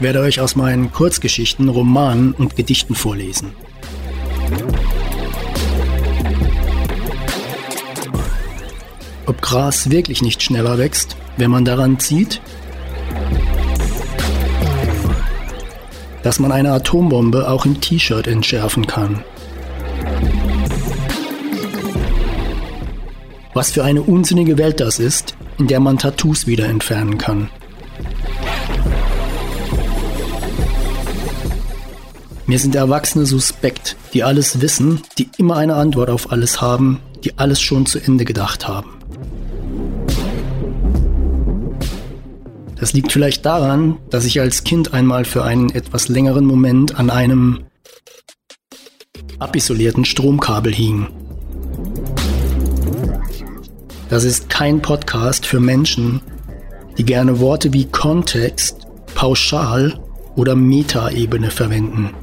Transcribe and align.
Ich 0.00 0.02
werde 0.02 0.20
euch 0.20 0.40
aus 0.40 0.56
meinen 0.56 0.90
Kurzgeschichten, 0.92 1.68
Romanen 1.68 2.32
und 2.32 2.56
Gedichten 2.56 2.94
vorlesen. 2.94 3.52
Ob 9.26 9.42
Gras 9.42 9.90
wirklich 9.90 10.22
nicht 10.22 10.42
schneller 10.42 10.78
wächst, 10.78 11.16
wenn 11.36 11.50
man 11.50 11.66
daran 11.66 11.98
zieht? 11.98 12.40
Dass 16.22 16.38
man 16.38 16.52
eine 16.52 16.72
Atombombe 16.72 17.48
auch 17.48 17.64
im 17.64 17.80
T-Shirt 17.80 18.26
entschärfen 18.26 18.86
kann. 18.86 19.24
Was 23.54 23.72
für 23.72 23.84
eine 23.84 24.02
unsinnige 24.02 24.58
Welt 24.58 24.80
das 24.80 24.98
ist, 24.98 25.34
in 25.58 25.66
der 25.66 25.80
man 25.80 25.98
Tattoos 25.98 26.46
wieder 26.46 26.66
entfernen 26.66 27.18
kann. 27.18 27.50
Mir 32.46 32.58
sind 32.58 32.74
Erwachsene 32.74 33.26
suspekt, 33.26 33.96
die 34.12 34.24
alles 34.24 34.60
wissen, 34.60 35.02
die 35.18 35.30
immer 35.38 35.56
eine 35.56 35.74
Antwort 35.74 36.10
auf 36.10 36.32
alles 36.32 36.60
haben, 36.60 37.00
die 37.22 37.38
alles 37.38 37.60
schon 37.60 37.86
zu 37.86 37.98
Ende 38.00 38.24
gedacht 38.24 38.66
haben. 38.66 38.99
Das 42.80 42.94
liegt 42.94 43.12
vielleicht 43.12 43.44
daran, 43.44 43.98
dass 44.08 44.24
ich 44.24 44.40
als 44.40 44.64
Kind 44.64 44.94
einmal 44.94 45.26
für 45.26 45.44
einen 45.44 45.68
etwas 45.68 46.08
längeren 46.08 46.46
Moment 46.46 46.98
an 46.98 47.10
einem 47.10 47.64
abisolierten 49.38 50.06
Stromkabel 50.06 50.74
hing. 50.74 51.08
Das 54.08 54.24
ist 54.24 54.48
kein 54.48 54.80
Podcast 54.80 55.44
für 55.44 55.60
Menschen, 55.60 56.22
die 56.96 57.04
gerne 57.04 57.38
Worte 57.38 57.72
wie 57.74 57.84
Kontext, 57.84 58.86
Pauschal 59.14 60.00
oder 60.34 60.56
Metaebene 60.56 61.50
verwenden. 61.50 62.14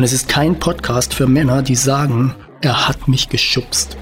Und 0.00 0.04
es 0.04 0.14
ist 0.14 0.30
kein 0.30 0.58
Podcast 0.58 1.12
für 1.12 1.26
Männer, 1.26 1.60
die 1.60 1.74
sagen, 1.74 2.34
er 2.62 2.88
hat 2.88 3.06
mich 3.06 3.28
geschubst. 3.28 3.98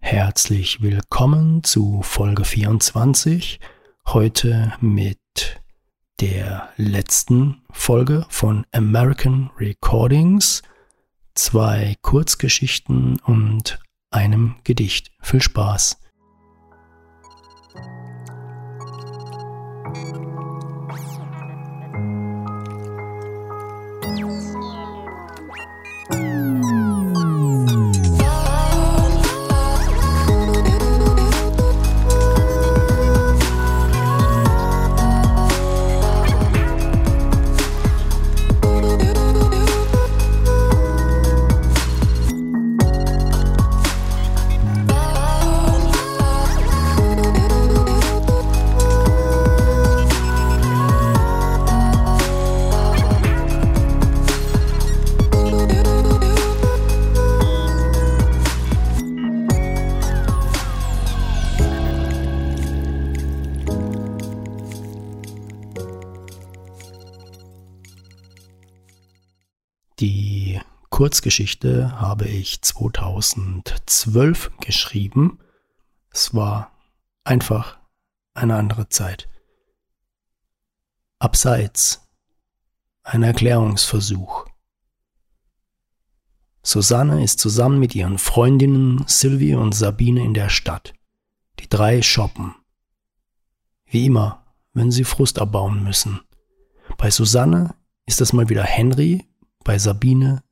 Herzlich 0.00 0.82
willkommen 0.82 1.64
zu 1.64 2.02
Folge 2.02 2.44
24. 2.44 3.60
Heute 4.08 4.74
mit 4.82 5.62
der 6.20 6.68
letzten 6.76 7.62
Folge 7.70 8.26
von 8.28 8.66
American 8.72 9.48
Recordings 9.56 10.62
zwei 11.34 11.94
Kurzgeschichten 12.02 13.18
und 13.20 13.78
einem 14.10 14.56
Gedicht. 14.64 15.10
Viel 15.20 15.42
Spaß! 15.42 15.98
Kurzgeschichte 71.02 72.00
habe 72.00 72.28
ich 72.28 72.62
2012 72.62 74.52
geschrieben. 74.60 75.40
Es 76.12 76.32
war 76.32 76.70
einfach 77.24 77.80
eine 78.34 78.54
andere 78.54 78.88
Zeit. 78.88 79.28
Abseits. 81.18 82.06
Ein 83.02 83.24
Erklärungsversuch. 83.24 84.46
Susanne 86.62 87.24
ist 87.24 87.40
zusammen 87.40 87.80
mit 87.80 87.96
ihren 87.96 88.18
Freundinnen 88.18 89.04
Sylvie 89.08 89.56
und 89.56 89.74
Sabine 89.74 90.22
in 90.22 90.34
der 90.34 90.50
Stadt. 90.50 90.94
Die 91.58 91.68
drei 91.68 92.00
shoppen. 92.02 92.54
Wie 93.86 94.06
immer, 94.06 94.46
wenn 94.72 94.92
sie 94.92 95.02
Frust 95.02 95.40
abbauen 95.40 95.82
müssen. 95.82 96.20
Bei 96.96 97.10
Susanne 97.10 97.74
ist 98.06 98.20
es 98.20 98.32
mal 98.32 98.48
wieder 98.48 98.62
Henry, 98.62 99.26
bei 99.64 99.80
Sabine 99.80 100.44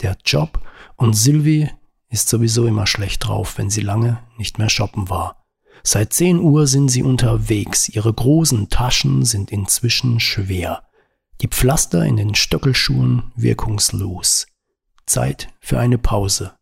der 0.00 0.16
Job 0.24 0.60
und 0.96 1.14
Sylvie 1.14 1.70
ist 2.08 2.28
sowieso 2.28 2.66
immer 2.66 2.86
schlecht 2.86 3.26
drauf, 3.26 3.58
wenn 3.58 3.70
sie 3.70 3.80
lange 3.80 4.18
nicht 4.36 4.58
mehr 4.58 4.70
shoppen 4.70 5.10
war. 5.10 5.44
Seit 5.82 6.12
10 6.12 6.38
Uhr 6.40 6.66
sind 6.66 6.88
sie 6.88 7.02
unterwegs, 7.02 7.88
ihre 7.88 8.12
großen 8.12 8.68
Taschen 8.68 9.24
sind 9.24 9.50
inzwischen 9.50 10.20
schwer, 10.20 10.82
die 11.40 11.48
Pflaster 11.48 12.04
in 12.04 12.16
den 12.16 12.34
Stöckelschuhen 12.34 13.32
wirkungslos. 13.36 14.46
Zeit 15.06 15.48
für 15.60 15.78
eine 15.78 15.98
Pause. 15.98 16.52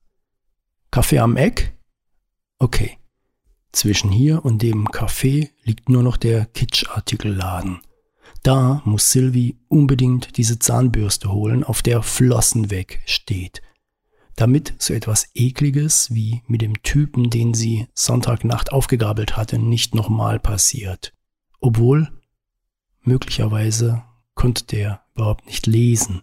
Kaffee 0.90 1.18
am 1.18 1.36
Eck? 1.36 1.76
Okay. 2.58 2.98
Zwischen 3.72 4.10
hier 4.10 4.44
und 4.44 4.62
dem 4.62 4.88
Café 4.88 5.50
liegt 5.64 5.88
nur 5.88 6.02
noch 6.02 6.16
der 6.16 6.46
Kitschartikelladen. 6.46 7.80
Da 8.46 8.80
muss 8.84 9.10
Sylvie 9.10 9.56
unbedingt 9.66 10.36
diese 10.36 10.60
Zahnbürste 10.60 11.32
holen, 11.32 11.64
auf 11.64 11.82
der 11.82 12.00
Flossen 12.04 12.70
weg 12.70 13.02
steht. 13.04 13.60
Damit 14.36 14.74
so 14.78 14.94
etwas 14.94 15.30
Ekliges 15.34 16.14
wie 16.14 16.42
mit 16.46 16.62
dem 16.62 16.80
Typen, 16.84 17.28
den 17.28 17.54
sie 17.54 17.88
Sonntagnacht 17.92 18.70
aufgegabelt 18.70 19.36
hatte, 19.36 19.58
nicht 19.58 19.96
nochmal 19.96 20.38
passiert. 20.38 21.12
Obwohl, 21.58 22.08
möglicherweise 23.02 24.04
konnte 24.36 24.64
der 24.66 25.00
überhaupt 25.16 25.46
nicht 25.46 25.66
lesen. 25.66 26.22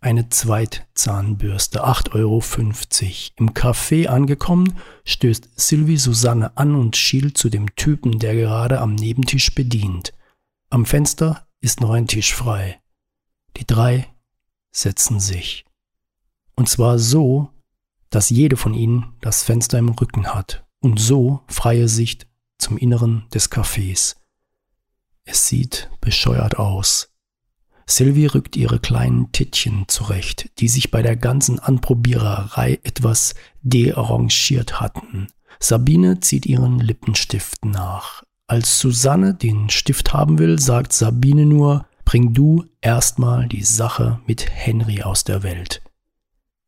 Eine 0.00 0.28
Zweitzahnbürste, 0.28 1.84
8,50 1.84 2.14
Euro. 2.14 2.40
Im 3.34 3.52
Café 3.52 4.06
angekommen, 4.06 4.74
stößt 5.04 5.48
Sylvie 5.56 5.96
Susanne 5.96 6.56
an 6.56 6.76
und 6.76 6.96
schielt 6.96 7.36
zu 7.36 7.48
dem 7.48 7.74
Typen, 7.74 8.20
der 8.20 8.36
gerade 8.36 8.80
am 8.80 8.94
Nebentisch 8.94 9.52
bedient. 9.56 10.12
Am 10.68 10.84
Fenster 10.84 11.46
ist 11.60 11.80
noch 11.80 11.90
ein 11.90 12.08
Tisch 12.08 12.34
frei. 12.34 12.80
Die 13.56 13.66
drei 13.66 14.12
setzen 14.72 15.20
sich. 15.20 15.64
Und 16.56 16.68
zwar 16.68 16.98
so, 16.98 17.50
dass 18.10 18.30
jede 18.30 18.56
von 18.56 18.74
ihnen 18.74 19.14
das 19.20 19.42
Fenster 19.44 19.78
im 19.78 19.90
Rücken 19.90 20.34
hat 20.34 20.66
und 20.80 20.98
so 20.98 21.42
freie 21.46 21.88
Sicht 21.88 22.26
zum 22.58 22.78
Inneren 22.78 23.26
des 23.32 23.50
Cafés. 23.50 24.16
Es 25.24 25.46
sieht 25.46 25.90
bescheuert 26.00 26.58
aus. 26.58 27.12
Sylvie 27.88 28.26
rückt 28.26 28.56
ihre 28.56 28.80
kleinen 28.80 29.30
Tittchen 29.30 29.86
zurecht, 29.86 30.50
die 30.58 30.68
sich 30.68 30.90
bei 30.90 31.02
der 31.02 31.16
ganzen 31.16 31.60
Anprobiererei 31.60 32.80
etwas 32.82 33.34
dearrangiert 33.62 34.80
hatten. 34.80 35.28
Sabine 35.60 36.18
zieht 36.20 36.46
ihren 36.46 36.80
Lippenstift 36.80 37.64
nach. 37.64 38.24
Als 38.48 38.78
Susanne 38.78 39.34
den 39.34 39.70
Stift 39.70 40.12
haben 40.12 40.38
will, 40.38 40.60
sagt 40.60 40.92
Sabine 40.92 41.46
nur, 41.46 41.86
bring 42.04 42.32
du 42.32 42.64
erstmal 42.80 43.48
die 43.48 43.64
Sache 43.64 44.20
mit 44.26 44.48
Henry 44.48 45.02
aus 45.02 45.24
der 45.24 45.42
Welt. 45.42 45.82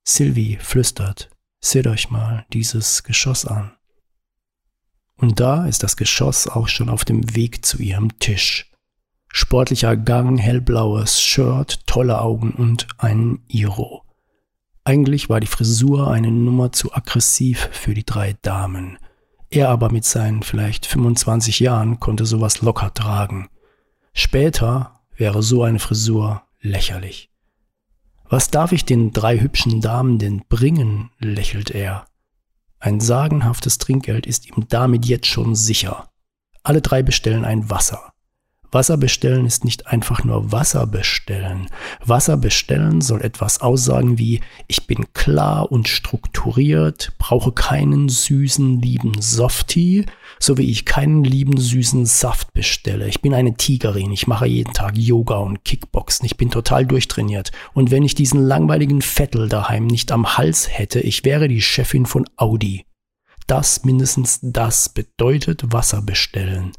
Sylvie 0.03 0.57
flüstert, 0.57 1.31
seht 1.61 1.87
euch 1.87 2.11
mal 2.11 2.45
dieses 2.53 3.05
Geschoss 3.05 3.45
an. 3.45 3.73
Und 5.17 5.39
da 5.39 5.67
ist 5.67 5.85
das 5.85 5.97
Geschoss 5.97 6.49
auch 6.49 6.67
schon 6.67 6.89
auf 6.89 7.05
dem 7.05 7.37
Weg 7.37 7.65
zu 7.65 7.79
ihrem 7.79 8.19
Tisch. 8.19 8.73
Sportlicher 9.29 9.97
Gang, 9.97 10.39
hellblaues 10.39 11.23
Shirt, 11.23 11.87
tolle 11.87 12.21
Augen 12.21 12.53
und 12.53 12.89
ein 12.99 13.41
Iro. 13.47 14.05
Eigentlich 14.83 15.29
war 15.29 15.39
die 15.39 15.47
Frisur 15.47 16.11
eine 16.11 16.31
Nummer 16.33 16.73
zu 16.73 16.93
aggressiv 16.93 17.69
für 17.73 17.95
die 17.95 18.07
drei 18.07 18.37
Damen. 18.43 18.99
Er 19.51 19.71
aber 19.71 19.91
mit 19.91 20.05
seinen 20.05 20.43
vielleicht 20.43 20.87
25 20.87 21.61
Jahren 21.61 22.01
konnte 22.01 22.27
sowas 22.27 22.61
locker 22.61 22.93
tragen. 22.93 23.49
Später 24.13 25.01
wäre 25.17 25.43
so 25.43 25.63
eine 25.63 25.79
Frisur 25.79 26.43
lächerlich. 26.61 27.31
Was 28.29 28.51
darf 28.51 28.73
ich 28.73 28.85
den 28.85 29.13
drei 29.13 29.41
hübschen 29.41 29.81
Damen 29.81 30.19
denn 30.19 30.43
bringen? 30.49 31.11
lächelt 31.19 31.71
er. 31.71 32.07
Ein 32.79 33.01
sagenhaftes 33.01 33.79
Trinkgeld 33.79 34.27
ist 34.27 34.47
ihm 34.47 34.67
damit 34.69 35.07
jetzt 35.07 35.27
schon 35.27 35.55
sicher. 35.55 36.11
Alle 36.63 36.83
drei 36.83 37.03
bestellen 37.03 37.45
ein 37.45 37.71
Wasser. 37.71 38.13
Wasser 38.71 38.99
bestellen 38.99 39.47
ist 39.47 39.65
nicht 39.65 39.87
einfach 39.87 40.25
nur 40.25 40.53
Wasser 40.53 40.87
bestellen. 40.87 41.69
Wasser 42.05 42.37
bestellen 42.37 43.01
soll 43.01 43.23
etwas 43.23 43.61
aussagen 43.61 44.19
wie 44.19 44.41
ich 44.67 44.87
bin 44.87 45.13
klar 45.15 45.73
und 45.73 45.89
strukturiert, 45.89 47.13
brauche 47.19 47.53
keinen 47.53 48.09
süßen, 48.09 48.81
lieben 48.81 49.21
Softie, 49.21 50.05
so 50.39 50.59
wie 50.59 50.71
ich 50.71 50.85
keinen 50.85 51.25
lieben, 51.25 51.57
süßen 51.57 52.05
Saft 52.05 52.53
bestelle. 52.53 53.09
Ich 53.09 53.23
bin 53.23 53.33
eine 53.33 53.55
Tigerin, 53.55 54.13
ich 54.13 54.27
mache 54.27 54.47
jeden 54.47 54.75
Tag 54.75 54.97
Yoga 54.97 55.37
und 55.37 55.65
Kickboxen, 55.65 56.27
ich 56.27 56.37
bin 56.37 56.51
total 56.51 56.85
durchtrainiert. 56.85 57.53
Und 57.73 57.91
wenn 57.91 58.03
ich 58.03 58.15
diesen 58.15 58.43
langweiligen 58.43 59.01
Vettel 59.01 59.49
daheim 59.49 59.87
nicht 59.87 60.13
am 60.13 60.37
Hals 60.37 60.69
hätte, 60.71 61.01
ich 61.01 61.25
wäre 61.25 61.49
die 61.49 61.63
Chefin 61.63 62.05
von 62.05 62.27
Audi. 62.37 62.85
Das, 63.47 63.85
mindestens 63.85 64.41
das 64.43 64.91
bedeutet 64.91 65.73
Wasser 65.73 66.03
bestellen. 66.03 66.73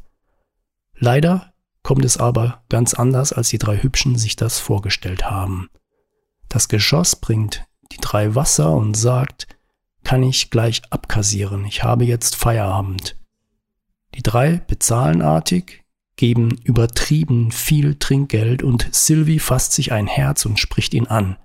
Leider 0.96 1.49
kommt 1.82 2.04
es 2.04 2.16
aber 2.16 2.62
ganz 2.68 2.94
anders, 2.94 3.32
als 3.32 3.48
die 3.48 3.58
drei 3.58 3.82
Hübschen 3.82 4.16
sich 4.16 4.36
das 4.36 4.58
vorgestellt 4.58 5.30
haben. 5.30 5.70
Das 6.48 6.68
Geschoss 6.68 7.16
bringt 7.16 7.64
die 7.92 8.00
drei 8.00 8.34
Wasser 8.34 8.72
und 8.72 8.96
sagt, 8.96 9.46
kann 10.04 10.22
ich 10.22 10.50
gleich 10.50 10.82
abkassieren, 10.90 11.64
ich 11.64 11.82
habe 11.82 12.04
jetzt 12.04 12.36
Feierabend. 12.36 13.16
Die 14.14 14.22
drei 14.22 14.58
bezahlen 14.66 15.22
artig, 15.22 15.84
geben 16.16 16.58
übertrieben 16.64 17.50
viel 17.52 17.94
Trinkgeld 17.94 18.62
und 18.62 18.88
Sylvie 18.92 19.38
fasst 19.38 19.72
sich 19.72 19.92
ein 19.92 20.06
Herz 20.06 20.44
und 20.44 20.58
spricht 20.58 20.92
ihn 20.94 21.06
an. 21.06 21.36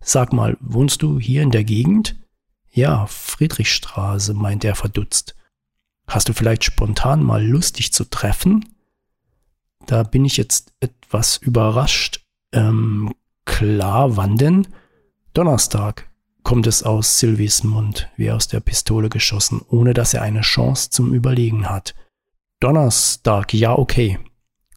Sag 0.00 0.32
mal, 0.32 0.56
wohnst 0.60 1.02
du 1.02 1.18
hier 1.18 1.42
in 1.42 1.50
der 1.50 1.64
Gegend? 1.64 2.16
Ja, 2.70 3.06
Friedrichstraße, 3.06 4.34
meint 4.34 4.64
er 4.64 4.74
verdutzt. 4.74 5.36
Hast 6.06 6.28
du 6.28 6.32
vielleicht 6.34 6.64
spontan 6.64 7.22
mal 7.22 7.44
Lust, 7.44 7.78
dich 7.78 7.92
zu 7.92 8.04
treffen? 8.04 8.71
Da 9.86 10.02
bin 10.02 10.24
ich 10.24 10.36
jetzt 10.36 10.72
etwas 10.80 11.36
überrascht. 11.36 12.24
Ähm, 12.52 13.14
klar, 13.44 14.16
wann 14.16 14.36
denn? 14.36 14.68
Donnerstag 15.34 16.10
kommt 16.42 16.66
es 16.66 16.82
aus 16.82 17.18
Sylvies 17.18 17.64
Mund, 17.64 18.08
wie 18.16 18.30
aus 18.30 18.48
der 18.48 18.60
Pistole 18.60 19.08
geschossen, 19.08 19.62
ohne 19.68 19.94
dass 19.94 20.14
er 20.14 20.22
eine 20.22 20.42
Chance 20.42 20.90
zum 20.90 21.14
Überlegen 21.14 21.68
hat. 21.68 21.94
Donnerstag, 22.60 23.54
ja, 23.54 23.76
okay. 23.76 24.18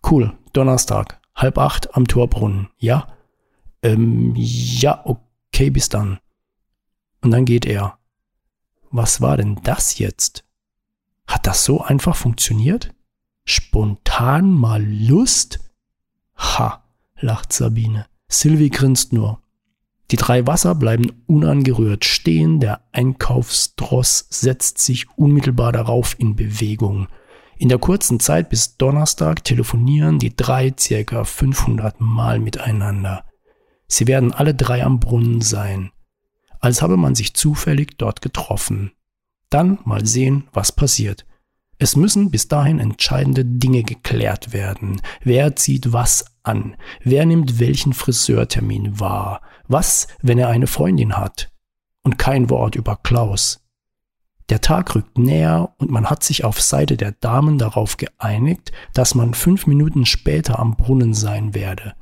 Cool, 0.10 0.34
Donnerstag, 0.54 1.20
halb 1.36 1.58
acht 1.58 1.96
am 1.96 2.08
Torbrunnen, 2.08 2.70
ja? 2.78 3.08
Ähm, 3.82 4.34
ja, 4.36 5.04
okay, 5.06 5.70
bis 5.70 5.90
dann. 5.90 6.20
Und 7.22 7.32
dann 7.32 7.46
geht 7.46 7.66
er. 7.66 7.98
Was 8.92 9.20
war 9.20 9.38
denn 9.38 9.60
das 9.64 9.98
jetzt? 9.98 10.46
Hat 11.28 11.48
das 11.48 11.66
so 11.66 11.82
einfach 11.82 12.16
funktioniert? 12.16 12.94
Spontan 13.46 14.50
mal 14.50 14.84
Lust? 14.84 15.60
Ha, 16.36 16.84
lacht 17.20 17.54
Sabine. 17.54 18.08
Sylvie 18.28 18.72
grinst 18.72 19.14
nur. 19.14 19.40
Die 20.12 20.18
drei 20.18 20.46
Wasser 20.46 20.76
bleiben 20.76 21.12
unangerührt 21.28 22.06
stehen, 22.06 22.60
der 22.60 22.82
Einkaufsdross 22.92 24.28
setzt 24.30 24.80
sich 24.80 25.08
unmittelbar 25.18 25.72
darauf 25.72 26.20
in 26.20 26.36
Bewegung. 26.36 27.08
In 27.58 27.70
der 27.70 27.80
kurzen 27.80 28.20
Zeit 28.20 28.50
bis 28.50 28.78
Donnerstag 28.78 29.44
telefonieren 29.44 30.20
die 30.20 30.36
drei 30.36 30.74
circa 30.78 31.24
500 31.24 32.02
Mal 32.02 32.40
miteinander. 32.40 33.26
Sie 33.88 34.08
werden 34.08 34.34
alle 34.34 34.54
drei 34.54 34.84
am 34.84 35.00
Brunnen 35.00 35.42
sein, 35.42 35.92
als 36.60 36.82
habe 36.82 36.98
man 36.98 37.16
sich 37.16 37.34
zufällig 37.34 37.98
dort 37.98 38.22
getroffen. 38.22 38.92
Dann 39.50 39.80
mal 39.86 40.06
sehen, 40.06 40.48
was 40.52 40.72
passiert. 40.72 41.26
Es 41.78 41.96
müssen 41.96 42.32
bis 42.32 42.48
dahin 42.48 42.80
entscheidende 42.80 43.44
Dinge 43.44 43.84
geklärt 43.84 44.54
werden. 44.54 45.02
Wer 45.22 45.56
zieht 45.56 45.92
was 45.92 46.26
an? 46.44 46.78
Wer 47.04 47.26
nimmt 47.26 47.60
welchen 47.60 47.94
Friseurtermin 47.94 49.00
wahr? 49.00 49.42
Was, 49.68 50.08
wenn 50.22 50.38
er 50.38 50.50
eine 50.50 50.68
Freundin 50.68 51.18
hat? 51.18 51.52
Und 52.04 52.18
kein 52.18 52.50
Wort 52.50 52.76
über 52.76 52.96
Klaus. 52.98 53.62
Der 54.50 54.62
Tag 54.62 54.96
rückt 54.96 55.18
näher 55.18 55.74
und 55.80 55.90
man 55.90 56.10
hat 56.10 56.24
sich 56.24 56.44
auf 56.44 56.62
Seite 56.62 56.98
der 56.98 57.14
Damen 57.14 57.58
darauf 57.58 57.98
geeinigt, 57.98 58.72
dass 58.94 59.16
man 59.16 59.34
fünf 59.34 59.66
Minuten 59.66 60.06
später 60.06 60.60
am 60.60 60.78
Brunnen 60.78 61.16
sein 61.16 61.56
werde. 61.56 61.96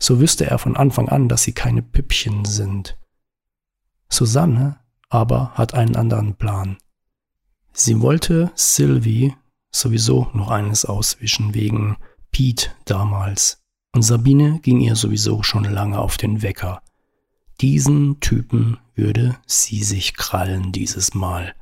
So 0.00 0.18
wüsste 0.18 0.46
er 0.46 0.58
von 0.58 0.76
Anfang 0.76 1.08
an, 1.08 1.28
dass 1.28 1.44
sie 1.44 1.52
keine 1.52 1.82
Püppchen 1.82 2.44
sind. 2.44 2.98
Susanne 4.08 4.80
aber 5.08 5.52
hat 5.54 5.74
einen 5.74 5.96
anderen 5.96 6.36
Plan. 6.36 6.78
Sie 7.72 8.00
wollte 8.00 8.50
Sylvie 8.54 9.34
sowieso 9.70 10.28
noch 10.32 10.50
eines 10.50 10.84
auswischen 10.84 11.54
wegen 11.54 11.96
Pete 12.32 12.70
damals. 12.84 13.62
Und 13.92 14.02
Sabine 14.02 14.60
ging 14.62 14.80
ihr 14.80 14.96
sowieso 14.96 15.42
schon 15.42 15.64
lange 15.64 15.98
auf 15.98 16.16
den 16.16 16.42
Wecker. 16.42 16.82
Diesen 17.60 18.20
Typen 18.20 18.78
würde 18.94 19.36
sie 19.46 19.82
sich 19.82 20.14
krallen 20.14 20.72
dieses 20.72 21.14
Mal. 21.14 21.54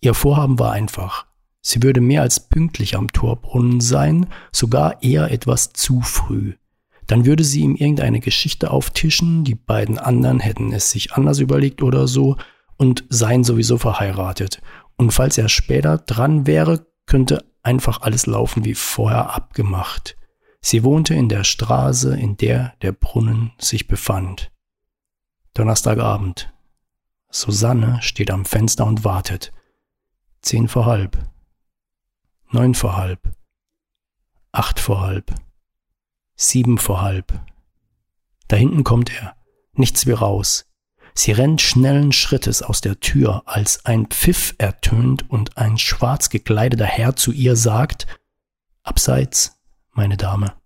Ihr 0.00 0.14
Vorhaben 0.14 0.58
war 0.58 0.72
einfach. 0.72 1.26
Sie 1.62 1.82
würde 1.82 2.00
mehr 2.00 2.22
als 2.22 2.48
pünktlich 2.48 2.96
am 2.96 3.12
Torbrunnen 3.12 3.80
sein, 3.80 4.26
sogar 4.50 5.02
eher 5.02 5.30
etwas 5.30 5.72
zu 5.72 6.00
früh. 6.00 6.54
Dann 7.06 7.26
würde 7.26 7.44
sie 7.44 7.60
ihm 7.60 7.74
irgendeine 7.74 8.20
Geschichte 8.20 8.70
auftischen, 8.70 9.44
die 9.44 9.56
beiden 9.56 9.98
anderen 9.98 10.40
hätten 10.40 10.72
es 10.72 10.90
sich 10.90 11.12
anders 11.12 11.38
überlegt 11.38 11.82
oder 11.82 12.06
so 12.06 12.36
und 12.76 13.04
seien 13.10 13.44
sowieso 13.44 13.76
verheiratet. 13.76 14.62
Und 15.00 15.12
falls 15.12 15.38
er 15.38 15.48
später 15.48 15.96
dran 15.96 16.46
wäre, 16.46 16.86
könnte 17.06 17.50
einfach 17.62 18.02
alles 18.02 18.26
laufen 18.26 18.66
wie 18.66 18.74
vorher 18.74 19.34
abgemacht. 19.34 20.14
Sie 20.60 20.84
wohnte 20.84 21.14
in 21.14 21.30
der 21.30 21.42
Straße, 21.42 22.14
in 22.18 22.36
der 22.36 22.74
der 22.82 22.92
Brunnen 22.92 23.52
sich 23.58 23.88
befand. 23.88 24.52
Donnerstagabend. 25.54 26.52
Susanne 27.30 28.02
steht 28.02 28.30
am 28.30 28.44
Fenster 28.44 28.84
und 28.84 29.02
wartet. 29.02 29.54
Zehn 30.42 30.68
vor 30.68 30.84
halb. 30.84 31.16
Neun 32.50 32.74
vor 32.74 32.98
halb. 32.98 33.34
Acht 34.52 34.78
vor 34.78 35.00
halb. 35.00 35.34
Sieben 36.34 36.76
vor 36.76 37.00
halb. 37.00 37.32
Da 38.48 38.56
hinten 38.56 38.84
kommt 38.84 39.10
er. 39.18 39.34
Nichts 39.72 40.04
wie 40.06 40.12
raus. 40.12 40.69
Sie 41.14 41.32
rennt 41.32 41.60
schnellen 41.60 42.12
Schrittes 42.12 42.62
aus 42.62 42.80
der 42.80 43.00
Tür, 43.00 43.42
als 43.46 43.84
ein 43.84 44.06
Pfiff 44.06 44.54
ertönt 44.58 45.28
und 45.28 45.56
ein 45.56 45.78
schwarz 45.78 46.30
gekleideter 46.30 46.86
Herr 46.86 47.16
zu 47.16 47.32
ihr 47.32 47.56
sagt 47.56 48.06
Abseits, 48.82 49.58
meine 49.92 50.16
Dame. 50.16 50.59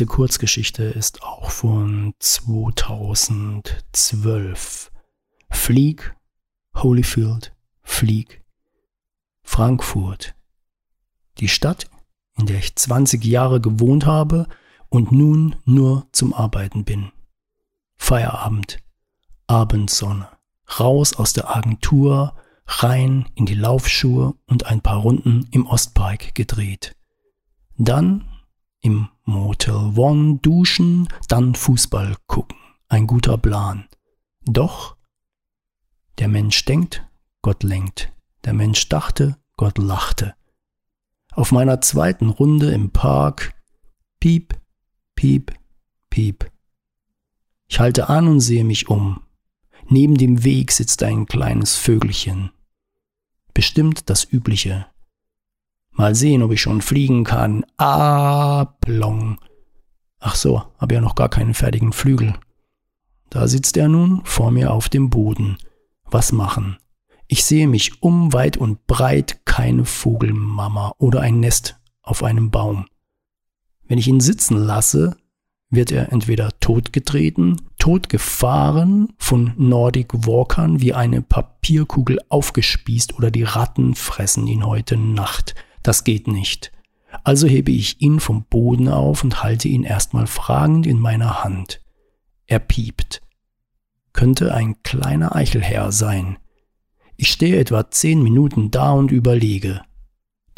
Nächste 0.00 0.16
Kurzgeschichte 0.16 0.84
ist 0.84 1.22
auch 1.22 1.50
von 1.50 2.14
2012. 2.20 4.90
Flieg, 5.50 6.16
Holyfield, 6.74 7.54
Flieg, 7.82 8.42
Frankfurt. 9.42 10.34
Die 11.36 11.48
Stadt, 11.48 11.90
in 12.38 12.46
der 12.46 12.60
ich 12.60 12.76
20 12.76 13.22
Jahre 13.26 13.60
gewohnt 13.60 14.06
habe 14.06 14.46
und 14.88 15.12
nun 15.12 15.56
nur 15.66 16.06
zum 16.12 16.32
Arbeiten 16.32 16.86
bin. 16.86 17.12
Feierabend, 17.98 18.78
Abendsonne, 19.48 20.30
raus 20.78 21.14
aus 21.14 21.34
der 21.34 21.54
Agentur, 21.54 22.40
rein 22.64 23.28
in 23.34 23.44
die 23.44 23.54
Laufschuhe 23.54 24.32
und 24.46 24.64
ein 24.64 24.80
paar 24.80 25.00
Runden 25.00 25.46
im 25.50 25.66
Ostpark 25.66 26.34
gedreht. 26.34 26.96
Dann 27.76 28.29
im 28.80 29.08
Motel 29.24 29.92
One 29.96 30.38
duschen, 30.38 31.08
dann 31.28 31.54
Fußball 31.54 32.16
gucken. 32.26 32.56
Ein 32.88 33.06
guter 33.06 33.38
Plan. 33.38 33.88
Doch 34.44 34.96
der 36.18 36.28
Mensch 36.28 36.64
denkt, 36.64 37.06
Gott 37.42 37.62
lenkt. 37.62 38.12
Der 38.44 38.52
Mensch 38.52 38.88
dachte, 38.88 39.38
Gott 39.56 39.78
lachte. 39.78 40.34
Auf 41.32 41.52
meiner 41.52 41.80
zweiten 41.80 42.28
Runde 42.28 42.72
im 42.72 42.90
Park 42.90 43.54
piep, 44.18 44.58
piep, 45.14 45.52
piep. 46.10 46.50
Ich 47.68 47.80
halte 47.80 48.08
an 48.08 48.28
und 48.28 48.40
sehe 48.40 48.64
mich 48.64 48.88
um. 48.88 49.22
Neben 49.88 50.16
dem 50.16 50.44
Weg 50.44 50.72
sitzt 50.72 51.02
ein 51.02 51.26
kleines 51.26 51.76
Vögelchen. 51.76 52.50
Bestimmt 53.54 54.10
das 54.10 54.30
Übliche. 54.30 54.86
Mal 56.00 56.14
sehen, 56.14 56.42
ob 56.42 56.50
ich 56.50 56.62
schon 56.62 56.80
fliegen 56.80 57.24
kann. 57.24 57.62
Ah. 57.76 58.68
Ach 60.18 60.34
so, 60.34 60.62
habe 60.78 60.94
ja 60.94 61.02
noch 61.02 61.14
gar 61.14 61.28
keinen 61.28 61.52
fertigen 61.52 61.92
Flügel. 61.92 62.32
Da 63.28 63.46
sitzt 63.46 63.76
er 63.76 63.88
nun 63.88 64.22
vor 64.24 64.50
mir 64.50 64.72
auf 64.72 64.88
dem 64.88 65.10
Boden. 65.10 65.58
Was 66.04 66.32
machen? 66.32 66.78
Ich 67.28 67.44
sehe 67.44 67.68
mich 67.68 68.02
um, 68.02 68.32
weit 68.32 68.56
und 68.56 68.86
breit, 68.86 69.44
keine 69.44 69.84
Vogelmama 69.84 70.94
oder 70.96 71.20
ein 71.20 71.38
Nest 71.38 71.78
auf 72.00 72.22
einem 72.22 72.50
Baum. 72.50 72.86
Wenn 73.86 73.98
ich 73.98 74.08
ihn 74.08 74.20
sitzen 74.20 74.56
lasse, 74.56 75.18
wird 75.68 75.92
er 75.92 76.12
entweder 76.12 76.48
totgetreten, 76.60 77.60
totgefahren, 77.78 79.12
von 79.18 79.52
Nordic 79.58 80.26
Walkern 80.26 80.80
wie 80.80 80.94
eine 80.94 81.20
Papierkugel 81.20 82.20
aufgespießt 82.30 83.18
oder 83.18 83.30
die 83.30 83.42
Ratten 83.42 83.94
fressen 83.94 84.46
ihn 84.46 84.64
heute 84.64 84.96
Nacht. 84.96 85.54
Das 85.82 86.04
geht 86.04 86.26
nicht. 86.26 86.72
Also 87.24 87.46
hebe 87.46 87.70
ich 87.70 88.00
ihn 88.00 88.20
vom 88.20 88.44
Boden 88.44 88.88
auf 88.88 89.24
und 89.24 89.42
halte 89.42 89.68
ihn 89.68 89.84
erstmal 89.84 90.26
fragend 90.26 90.86
in 90.86 90.98
meiner 90.98 91.42
Hand. 91.42 91.80
Er 92.46 92.58
piept. 92.58 93.22
Könnte 94.12 94.54
ein 94.54 94.82
kleiner 94.82 95.34
Eichelherr 95.34 95.92
sein. 95.92 96.38
Ich 97.16 97.30
stehe 97.30 97.58
etwa 97.58 97.90
zehn 97.90 98.22
Minuten 98.22 98.70
da 98.70 98.92
und 98.92 99.12
überlege. 99.12 99.82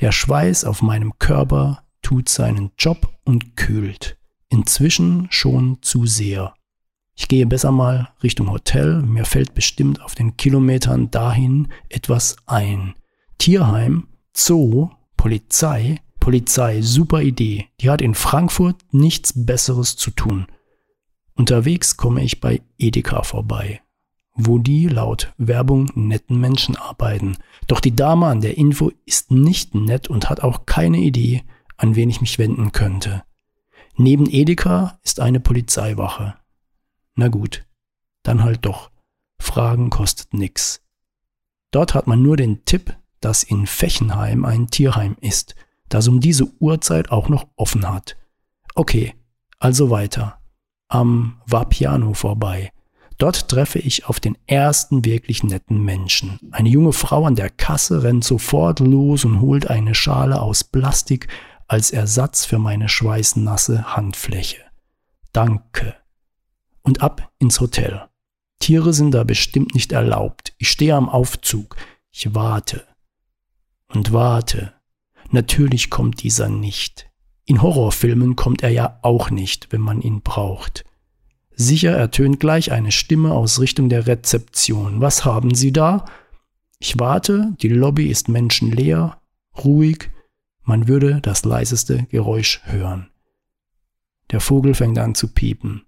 Der 0.00 0.12
Schweiß 0.12 0.64
auf 0.64 0.83
meinem 0.83 1.19
Körper 1.19 1.85
tut 2.02 2.29
seinen 2.29 2.73
Job 2.79 3.12
und 3.25 3.57
kühlt. 3.57 4.17
Inzwischen 4.49 5.29
schon 5.31 5.79
zu 5.83 6.07
sehr. 6.07 6.55
Ich 7.14 7.29
gehe 7.29 7.47
besser 7.47 7.73
mal 7.73 8.11
Richtung 8.23 8.50
Hotel, 8.50 9.02
mir 9.02 9.25
fällt 9.25 9.55
bestimmt 9.55 10.00
auf 10.00 10.14
den 10.14 10.37
Kilometern 10.37 11.11
dahin 11.11 11.69
etwas 11.88 12.37
ein. 12.47 12.95
Tierheim, 13.38 14.09
Zoo, 14.35 14.91
Polizei, 15.23 16.00
Polizei, 16.19 16.83
super 16.83 17.23
Idee. 17.23 17.69
Die 17.81 17.91
hat 17.91 18.02
in 18.02 18.17
Frankfurt 18.17 18.83
nichts 18.91 19.33
Besseres 19.47 19.95
zu 19.95 20.11
tun. 20.11 20.49
Unterwegs 21.37 21.97
komme 21.97 22.25
ich 22.25 22.41
bei 22.41 22.61
Edeka 22.76 23.23
vorbei, 23.23 23.83
wo 24.35 24.59
die 24.59 24.88
laut 24.88 25.33
Werbung 25.37 25.93
netten 25.95 26.41
Menschen 26.41 26.75
arbeiten. 26.75 27.37
Doch 27.69 27.79
die 27.79 27.95
Dame 27.95 28.26
an 28.26 28.41
der 28.41 28.59
Info 28.59 28.91
ist 29.07 29.31
nicht 29.31 29.76
nett 29.76 30.11
und 30.11 30.29
hat 30.29 30.41
auch 30.41 30.67
keine 30.67 30.99
Idee, 30.99 31.45
an 31.76 31.95
wen 31.95 32.11
ich 32.11 32.21
mich 32.21 32.41
wenden 32.41 32.73
könnte. 32.73 33.23
Neben 33.97 34.29
Edeka 34.29 34.99
ist 35.05 35.21
eine 35.21 35.38
Polizeiwache. 35.38 36.35
Na 37.14 37.29
gut, 37.29 37.64
dann 38.25 38.43
halt 38.43 38.67
doch. 38.67 38.91
Fragen 39.38 39.88
kostet 39.88 40.35
nix. 40.35 40.83
Dort 41.71 41.95
hat 41.95 42.09
man 42.09 42.23
nur 42.23 42.37
den 42.37 42.64
Tipp, 42.64 42.97
dass 43.25 43.43
in 43.43 43.67
Fechenheim 43.67 44.45
ein 44.45 44.69
Tierheim 44.69 45.17
ist, 45.21 45.55
das 45.88 46.09
um 46.09 46.21
diese 46.21 46.52
Uhrzeit 46.61 47.11
auch 47.11 47.29
noch 47.29 47.47
offen 47.57 47.88
hat. 47.88 48.17
Okay, 48.75 49.14
also 49.59 49.91
weiter. 49.91 50.38
Am 50.88 51.41
Vapiano 51.47 52.14
vorbei. 52.14 52.73
Dort 53.19 53.49
treffe 53.49 53.79
ich 53.79 54.07
auf 54.07 54.19
den 54.19 54.37
ersten 54.47 55.05
wirklich 55.05 55.45
netten 55.45 55.83
Menschen. 55.85 56.41
Eine 56.50 56.69
junge 56.69 56.93
Frau 56.93 57.25
an 57.26 57.37
der 57.37 57.50
Kasse 57.50 58.02
rennt 58.02 58.25
sofort 58.25 58.81
los 58.81 59.25
und 59.25 59.41
holt 59.41 59.69
eine 59.69 59.95
Schale 59.95 60.41
aus 60.41 60.64
Plastik 60.64 61.29
als 61.69 61.91
Ersatz 61.91 62.45
für 62.45 62.59
meine 62.59 62.88
schweißnasse 62.88 63.97
Handfläche. 63.97 64.59
Danke. 65.33 65.95
Und 66.83 67.00
ab 67.00 67.31
ins 67.38 67.61
Hotel. 67.61 68.02
Tiere 68.59 68.93
sind 68.93 69.12
da 69.12 69.25
bestimmt 69.25 69.75
nicht 69.75 69.93
erlaubt. 69.93 70.55
Ich 70.59 70.69
stehe 70.69 70.95
am 70.97 71.09
Aufzug. 71.09 71.76
Ich 72.11 72.35
warte. 72.35 72.87
Und 73.92 74.12
warte. 74.12 74.72
Natürlich 75.30 75.90
kommt 75.90 76.22
dieser 76.22 76.49
nicht. 76.49 77.11
In 77.44 77.62
Horrorfilmen 77.62 78.37
kommt 78.37 78.62
er 78.62 78.70
ja 78.70 78.99
auch 79.02 79.30
nicht, 79.30 79.72
wenn 79.72 79.80
man 79.80 80.00
ihn 80.00 80.22
braucht. 80.22 80.84
Sicher 81.54 81.92
ertönt 81.92 82.40
gleich 82.40 82.72
eine 82.72 82.92
Stimme 82.92 83.32
aus 83.32 83.61
Richtung 83.61 83.88
der 83.88 84.06
Rezeption. 84.06 85.00
Was 85.00 85.25
haben 85.25 85.54
Sie 85.54 85.72
da? 85.72 86.06
Ich 86.78 86.99
warte, 86.99 87.54
die 87.61 87.68
Lobby 87.68 88.06
ist 88.06 88.28
menschenleer, 88.28 89.20
ruhig, 89.62 90.11
man 90.64 90.88
würde 90.88 91.20
das 91.20 91.44
leiseste 91.44 92.04
Geräusch 92.04 92.61
hören. 92.64 93.11
Der 94.30 94.40
Vogel 94.40 94.75
fängt 94.75 94.99
an 94.99 95.14
zu 95.14 95.28
piepen. 95.28 95.82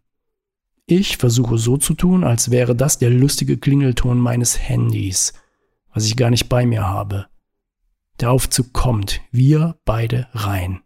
Ich 0.87 1.17
versuche 1.17 1.57
so 1.57 1.79
zu 1.79 1.95
tun, 1.95 2.25
als 2.25 2.51
wäre 2.51 2.77
das 2.77 2.99
der 2.99 3.11
lustige 3.11 3.57
Klingelton 3.57 4.19
meines 4.19 4.59
Handys, 4.59 5.33
was 5.93 6.05
ich 6.05 6.17
gar 6.17 6.31
nicht 6.31 6.49
bei 6.49 6.67
mir 6.67 6.87
habe. 6.87 7.27
Der 8.21 8.31
Aufzug 8.31 8.73
kommt, 8.73 9.21
wir 9.31 9.79
beide 9.85 10.29
rein. 10.33 10.81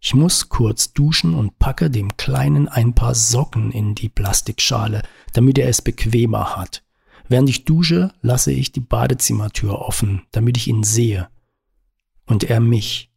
Ich 0.00 0.14
muss 0.14 0.48
kurz 0.48 0.92
duschen 0.92 1.34
und 1.34 1.58
packe 1.58 1.90
dem 1.90 2.16
Kleinen 2.16 2.68
ein 2.68 2.94
paar 2.94 3.14
Socken 3.14 3.72
in 3.72 3.94
die 3.94 4.08
Plastikschale, 4.08 5.02
damit 5.32 5.58
er 5.58 5.68
es 5.68 5.80
bequemer 5.80 6.56
hat. 6.56 6.82
Während 7.28 7.48
ich 7.48 7.64
dusche, 7.64 8.12
lasse 8.20 8.52
ich 8.52 8.72
die 8.72 8.80
Badezimmertür 8.80 9.78
offen, 9.80 10.22
damit 10.30 10.56
ich 10.58 10.68
ihn 10.68 10.82
sehe 10.82 11.28
und 12.26 12.44
er 12.44 12.60
mich. 12.60 13.10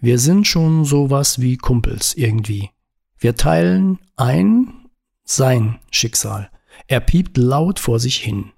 Wir 0.00 0.18
sind 0.18 0.46
schon 0.46 0.84
sowas 0.84 1.40
wie 1.40 1.56
Kumpels 1.56 2.14
irgendwie. 2.14 2.70
Wir 3.18 3.34
teilen 3.34 3.98
ein 4.16 4.88
sein 5.24 5.78
Schicksal. 5.90 6.50
Er 6.86 7.00
piept 7.00 7.36
laut 7.36 7.80
vor 7.80 7.98
sich 7.98 8.18
hin. 8.18 8.52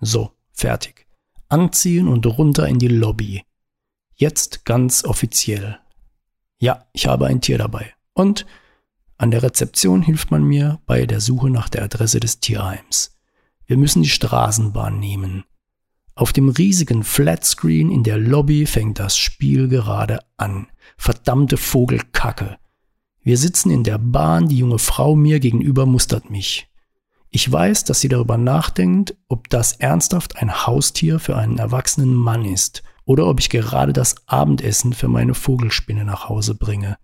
So, 0.00 0.32
fertig. 0.52 1.06
Anziehen 1.48 2.08
und 2.08 2.26
runter 2.26 2.68
in 2.68 2.78
die 2.78 2.88
Lobby. 2.88 3.42
Jetzt 4.20 4.66
ganz 4.66 5.06
offiziell. 5.06 5.78
Ja, 6.58 6.84
ich 6.92 7.06
habe 7.06 7.26
ein 7.26 7.40
Tier 7.40 7.56
dabei. 7.56 7.94
Und 8.12 8.44
an 9.16 9.30
der 9.30 9.42
Rezeption 9.42 10.02
hilft 10.02 10.30
man 10.30 10.44
mir 10.44 10.78
bei 10.84 11.06
der 11.06 11.22
Suche 11.22 11.48
nach 11.48 11.70
der 11.70 11.84
Adresse 11.84 12.20
des 12.20 12.38
Tierheims. 12.38 13.16
Wir 13.64 13.78
müssen 13.78 14.02
die 14.02 14.10
Straßenbahn 14.10 15.00
nehmen. 15.00 15.44
Auf 16.14 16.34
dem 16.34 16.50
riesigen 16.50 17.02
Flatscreen 17.02 17.90
in 17.90 18.02
der 18.02 18.18
Lobby 18.18 18.66
fängt 18.66 18.98
das 18.98 19.16
Spiel 19.16 19.68
gerade 19.68 20.18
an. 20.36 20.66
Verdammte 20.98 21.56
Vogelkacke. 21.56 22.58
Wir 23.22 23.38
sitzen 23.38 23.70
in 23.70 23.84
der 23.84 23.96
Bahn, 23.96 24.48
die 24.48 24.58
junge 24.58 24.78
Frau 24.78 25.16
mir 25.16 25.40
gegenüber 25.40 25.86
mustert 25.86 26.28
mich. 26.28 26.68
Ich 27.30 27.50
weiß, 27.50 27.84
dass 27.84 28.00
sie 28.00 28.08
darüber 28.08 28.36
nachdenkt, 28.36 29.16
ob 29.28 29.48
das 29.48 29.72
ernsthaft 29.72 30.36
ein 30.36 30.66
Haustier 30.66 31.20
für 31.20 31.38
einen 31.38 31.56
erwachsenen 31.56 32.12
Mann 32.12 32.44
ist 32.44 32.82
oder 33.10 33.26
ob 33.26 33.40
ich 33.40 33.48
gerade 33.48 33.92
das 33.92 34.28
Abendessen 34.28 34.92
für 34.92 35.08
meine 35.08 35.34
Vogelspinne 35.34 36.04
nach 36.04 36.28
Hause 36.28 36.54
bringe. 36.54 36.96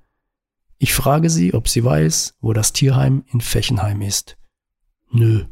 Ich 0.79 0.95
frage 0.95 1.31
sie, 1.31 1.53
ob 1.53 1.69
sie 1.69 1.83
weiß, 1.83 2.37
wo 2.41 2.53
das 2.53 2.73
Tierheim 2.73 3.25
in 3.33 3.41
Fechenheim 3.41 4.03
ist. 4.03 4.37
Nö. 5.11 5.47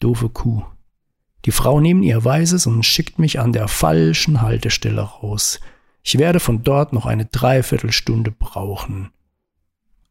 Doofe 0.00 0.28
Kuh. 0.28 0.66
Die 1.46 1.50
Frau 1.50 1.80
nimmt 1.80 2.04
ihr 2.04 2.22
Weißes 2.22 2.66
und 2.66 2.82
schickt 2.82 3.18
mich 3.18 3.40
an 3.40 3.54
der 3.54 3.66
falschen 3.68 4.42
Haltestelle 4.42 5.00
raus. 5.00 5.60
Ich 6.02 6.18
werde 6.18 6.40
von 6.40 6.62
dort 6.62 6.92
noch 6.92 7.06
eine 7.06 7.24
Dreiviertelstunde 7.24 8.32
brauchen. 8.32 9.12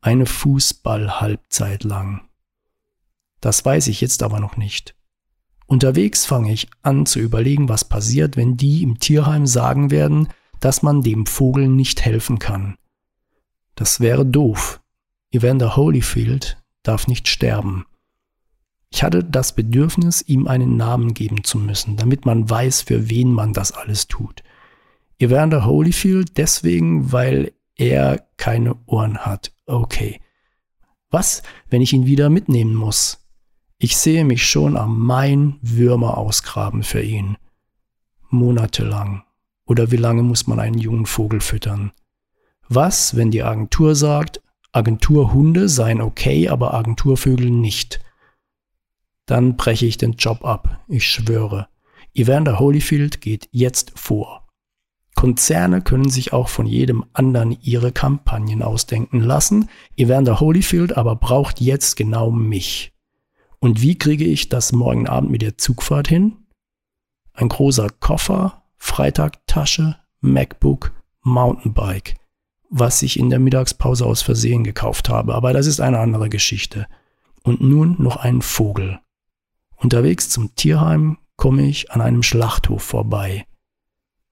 Eine 0.02 0.26
Fußball-Halbzeit 0.26 1.84
lang. 1.84 2.28
Das 3.40 3.64
weiß 3.64 3.86
ich 3.86 4.02
jetzt 4.02 4.24
aber 4.24 4.40
noch 4.40 4.58
nicht. 4.58 4.96
Unterwegs 5.66 6.26
fange 6.26 6.52
ich 6.52 6.68
an 6.82 7.06
zu 7.06 7.20
überlegen, 7.20 7.70
was 7.70 7.86
passiert, 7.86 8.38
wenn 8.38 8.58
die 8.58 8.84
im 8.84 9.00
Tierheim 9.00 9.48
sagen 9.48 9.92
werden, 9.92 10.28
dass 10.60 10.82
man 10.82 11.02
dem 11.02 11.26
Vogel 11.26 11.68
nicht 11.68 12.04
helfen 12.06 12.40
kann. 12.40 12.76
Das 13.76 14.00
wäre 14.00 14.26
doof. 14.26 14.82
Evander 15.32 15.76
Holyfield 15.76 16.58
darf 16.84 17.08
nicht 17.08 17.28
sterben. 17.28 17.86
Ich 18.92 19.02
hatte 19.02 19.24
das 19.24 19.56
Bedürfnis, 19.56 20.22
ihm 20.22 20.48
einen 20.48 20.78
Namen 20.78 21.16
geben 21.16 21.44
zu 21.44 21.58
müssen, 21.58 21.98
damit 21.98 22.28
man 22.28 22.48
weiß, 22.48 22.84
für 22.84 23.10
wen 23.10 23.32
man 23.32 23.52
das 23.52 23.72
alles 23.72 24.08
tut. 24.08 24.44
Evander 25.18 25.66
Holyfield 25.66 26.38
deswegen, 26.38 27.12
weil 27.12 27.54
er 27.76 28.28
keine 28.38 28.76
Ohren 28.86 29.20
hat. 29.20 29.52
Okay. 29.66 30.22
Was, 31.10 31.42
wenn 31.70 31.82
ich 31.82 31.94
ihn 31.94 32.06
wieder 32.06 32.30
mitnehmen 32.30 32.76
muss? 32.76 33.23
Ich 33.84 33.98
sehe 33.98 34.24
mich 34.24 34.46
schon 34.46 34.78
am 34.78 34.98
Main 34.98 35.58
Würmer 35.62 36.18
ausgraben 36.18 36.84
für 36.84 37.02
ihn. 37.02 37.36
Monatelang. 38.30 39.24
Oder 39.66 39.92
wie 39.92 39.98
lange 39.98 40.24
muss 40.24 40.48
man 40.48 40.62
einen 40.62 40.78
jungen 40.78 41.06
Vogel 41.06 41.42
füttern? 41.42 41.92
Was, 42.70 43.18
wenn 43.18 43.30
die 43.30 43.44
Agentur 43.44 43.96
sagt, 43.96 44.42
Agenturhunde 44.72 45.68
seien 45.68 46.00
okay, 46.00 46.48
aber 46.48 46.74
Agenturvögel 46.74 47.52
nicht? 47.52 48.00
dann 49.26 49.58
breche 49.58 49.86
ich 49.86 49.98
den 49.98 50.14
Job 50.14 50.46
ab. 50.46 50.82
Ich 50.88 51.06
schwöre. 51.06 51.68
Evander 52.14 52.60
Holyfield 52.60 53.20
geht 53.20 53.50
jetzt 53.52 53.92
vor. 54.00 54.48
Konzerne 55.14 55.82
können 55.82 56.10
sich 56.10 56.32
auch 56.32 56.48
von 56.48 56.68
jedem 56.68 57.04
anderen 57.12 57.58
ihre 57.62 57.92
Kampagnen 57.92 58.62
ausdenken 58.62 59.20
lassen. 59.20 59.68
Evander 59.98 60.40
Holyfield 60.40 60.96
aber 60.96 61.18
braucht 61.18 61.60
jetzt 61.60 61.98
genau 61.98 62.32
mich. 62.32 62.93
Und 63.64 63.82
wie 63.82 63.98
kriege 63.98 64.26
ich 64.26 64.50
das 64.50 64.74
morgen 64.74 65.08
Abend 65.08 65.32
mit 65.32 65.42
der 65.42 65.58
Zugfahrt 65.58 66.10
hin? 66.10 66.36
Ein 67.32 67.48
großer 67.48 67.90
Koffer, 68.02 68.62
Freitagtasche, 68.76 69.96
MacBook, 70.20 70.92
Mountainbike, 71.22 72.16
was 72.70 73.02
ich 73.04 73.18
in 73.18 73.30
der 73.30 73.40
Mittagspause 73.40 74.06
aus 74.06 74.22
Versehen 74.22 74.66
gekauft 74.66 75.08
habe, 75.08 75.34
aber 75.34 75.54
das 75.54 75.66
ist 75.66 75.80
eine 75.80 76.00
andere 76.00 76.28
Geschichte. 76.28 76.88
Und 77.42 77.62
nun 77.62 77.96
noch 78.00 78.18
ein 78.18 78.42
Vogel. 78.42 79.00
Unterwegs 79.78 80.28
zum 80.28 80.54
Tierheim 80.56 81.18
komme 81.38 81.66
ich 81.66 81.90
an 81.90 82.02
einem 82.02 82.22
Schlachthof 82.22 82.84
vorbei. 82.84 83.46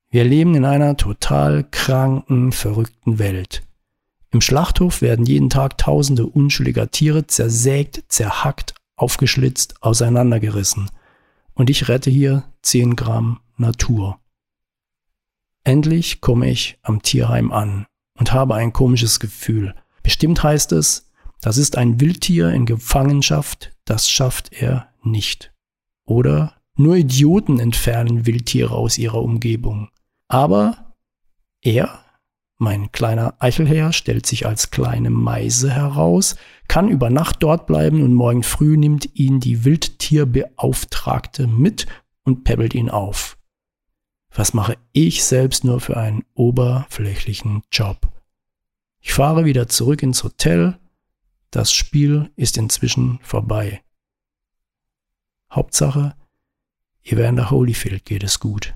Wir 0.10 0.26
leben 0.26 0.56
in 0.56 0.66
einer 0.66 0.98
total 0.98 1.64
kranken, 1.72 2.52
verrückten 2.52 3.18
Welt. 3.18 3.64
Im 4.32 4.42
Schlachthof 4.42 5.02
werden 5.02 5.26
jeden 5.26 5.50
Tag 5.50 5.78
tausende 5.78 6.26
unschuldiger 6.26 6.92
Tiere 6.92 7.28
zersägt, 7.28 8.04
zerhackt, 8.10 8.76
aufgeschlitzt, 9.02 9.82
auseinandergerissen. 9.82 10.90
Und 11.54 11.70
ich 11.70 11.88
rette 11.88 12.10
hier 12.10 12.44
10 12.62 12.96
Gramm 12.96 13.40
Natur. 13.58 14.20
Endlich 15.64 16.22
komme 16.22 16.50
ich 16.50 16.78
am 16.82 17.02
Tierheim 17.02 17.52
an 17.52 17.86
und 18.18 18.34
habe 18.34 18.56
ein 18.56 18.74
komisches 18.74 19.20
Gefühl. 19.20 19.76
Bestimmt 20.04 20.42
heißt 20.44 20.72
es, 20.72 21.12
das 21.42 21.58
ist 21.58 21.78
ein 21.78 22.00
Wildtier 22.00 22.52
in 22.52 22.66
Gefangenschaft, 22.66 23.72
das 23.86 24.10
schafft 24.10 24.54
er 24.54 24.90
nicht. 25.04 25.54
Oder 26.06 26.56
nur 26.76 26.96
Idioten 26.96 27.60
entfernen 27.60 28.26
Wildtiere 28.26 28.76
aus 28.76 28.98
ihrer 28.98 29.22
Umgebung. 29.22 29.90
Aber 30.28 30.96
er, 31.62 32.00
mein 32.58 32.92
kleiner 32.92 33.36
Eichelherr, 33.40 33.94
stellt 33.94 34.26
sich 34.26 34.46
als 34.46 34.72
kleine 34.72 35.10
Meise 35.10 35.72
heraus, 35.72 36.36
kann 36.72 36.88
über 36.88 37.10
Nacht 37.10 37.44
dort 37.44 37.68
bleiben 37.68 38.02
und 38.02 38.14
morgen 38.14 38.44
früh 38.44 38.78
nimmt 38.78 39.14
ihn 39.20 39.42
die 39.42 39.66
Wildtierbeauftragte 39.66 41.46
mit 41.46 41.86
und 42.24 42.46
pebbelt 42.46 42.74
ihn 42.74 42.90
auf. 42.90 43.38
Was 44.34 44.54
mache 44.54 44.78
ich 44.94 45.26
selbst 45.26 45.66
nur 45.66 45.82
für 45.82 45.98
einen 45.98 46.24
oberflächlichen 46.34 47.64
Job? 47.74 48.10
Ich 49.02 49.12
fahre 49.12 49.44
wieder 49.44 49.68
zurück 49.68 50.02
ins 50.02 50.24
Hotel. 50.24 50.80
Das 51.50 51.74
Spiel 51.74 52.32
ist 52.38 52.56
inzwischen 52.56 53.20
vorbei. 53.22 53.84
Hauptsache, 55.52 56.16
Evander 57.04 57.52
Holyfield 57.52 58.06
geht 58.06 58.24
es 58.24 58.40
gut. 58.40 58.76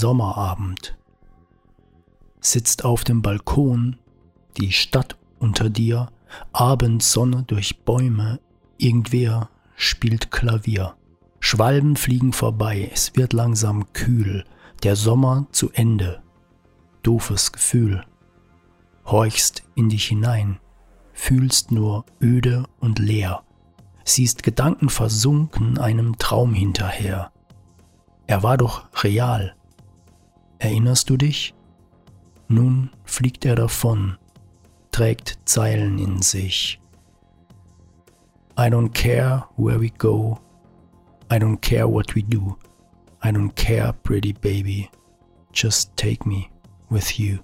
Sommerabend 0.00 0.96
sitzt 2.40 2.86
auf 2.86 3.04
dem 3.04 3.20
Balkon, 3.20 3.96
die 4.56 4.72
Stadt 4.72 5.18
unter 5.38 5.68
dir, 5.68 6.08
Abendsonne 6.52 7.42
durch 7.42 7.80
Bäume, 7.80 8.40
irgendwer 8.78 9.50
spielt 9.76 10.30
Klavier. 10.30 10.94
Schwalben 11.38 11.96
fliegen 11.96 12.32
vorbei, 12.32 12.90
es 12.90 13.14
wird 13.14 13.34
langsam 13.34 13.92
kühl, 13.92 14.46
der 14.84 14.96
Sommer 14.96 15.46
zu 15.52 15.70
Ende. 15.72 16.22
Doofes 17.02 17.52
Gefühl. 17.52 18.02
Horchst 19.04 19.64
in 19.74 19.90
dich 19.90 20.06
hinein, 20.06 20.60
fühlst 21.12 21.72
nur 21.72 22.06
öde 22.22 22.64
und 22.78 22.98
leer, 22.98 23.42
siehst 24.04 24.44
Gedanken 24.44 24.88
versunken 24.88 25.76
einem 25.76 26.16
Traum 26.16 26.54
hinterher. 26.54 27.32
Er 28.26 28.42
war 28.42 28.56
doch 28.56 28.84
real. 29.04 29.54
Erinnerst 30.60 31.08
du 31.08 31.16
dich? 31.16 31.54
Nun 32.48 32.90
fliegt 33.04 33.46
er 33.46 33.56
davon, 33.56 34.18
trägt 34.92 35.38
Zeilen 35.46 35.98
in 35.98 36.20
sich. 36.20 36.80
I 38.58 38.68
don't 38.68 38.92
care 38.92 39.46
where 39.56 39.80
we 39.80 39.88
go. 39.88 40.38
I 41.30 41.38
don't 41.38 41.60
care 41.62 41.88
what 41.88 42.14
we 42.14 42.22
do. 42.22 42.58
I 43.22 43.32
don't 43.32 43.54
care, 43.54 43.94
pretty 44.02 44.34
baby. 44.34 44.90
Just 45.52 45.96
take 45.96 46.26
me 46.26 46.50
with 46.90 47.18
you. 47.18 47.38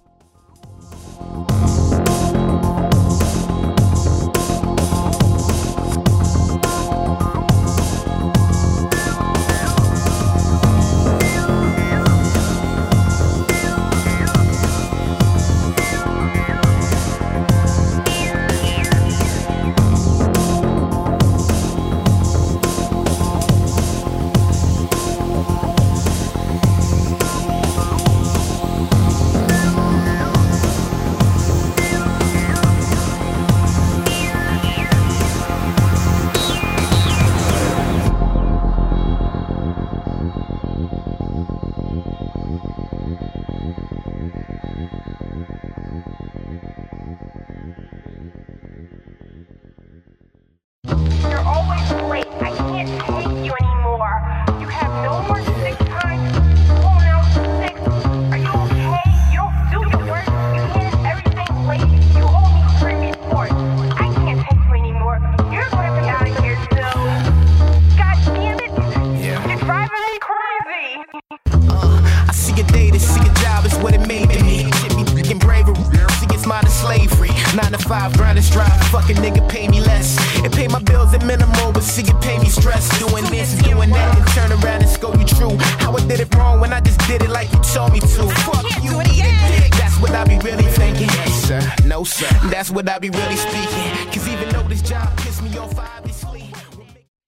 Be 92.99 93.11
really 93.11 93.37
speaking. 93.37 94.11
Cause 94.11 94.27
even 94.27 94.49
though 94.49 94.67
this 94.69 94.81
job 94.81 95.15
pissed 95.19 95.43
me 95.43 95.59
off, 95.59 95.79
I 95.79 96.01
be 96.03 96.13
sleep. 96.13 96.57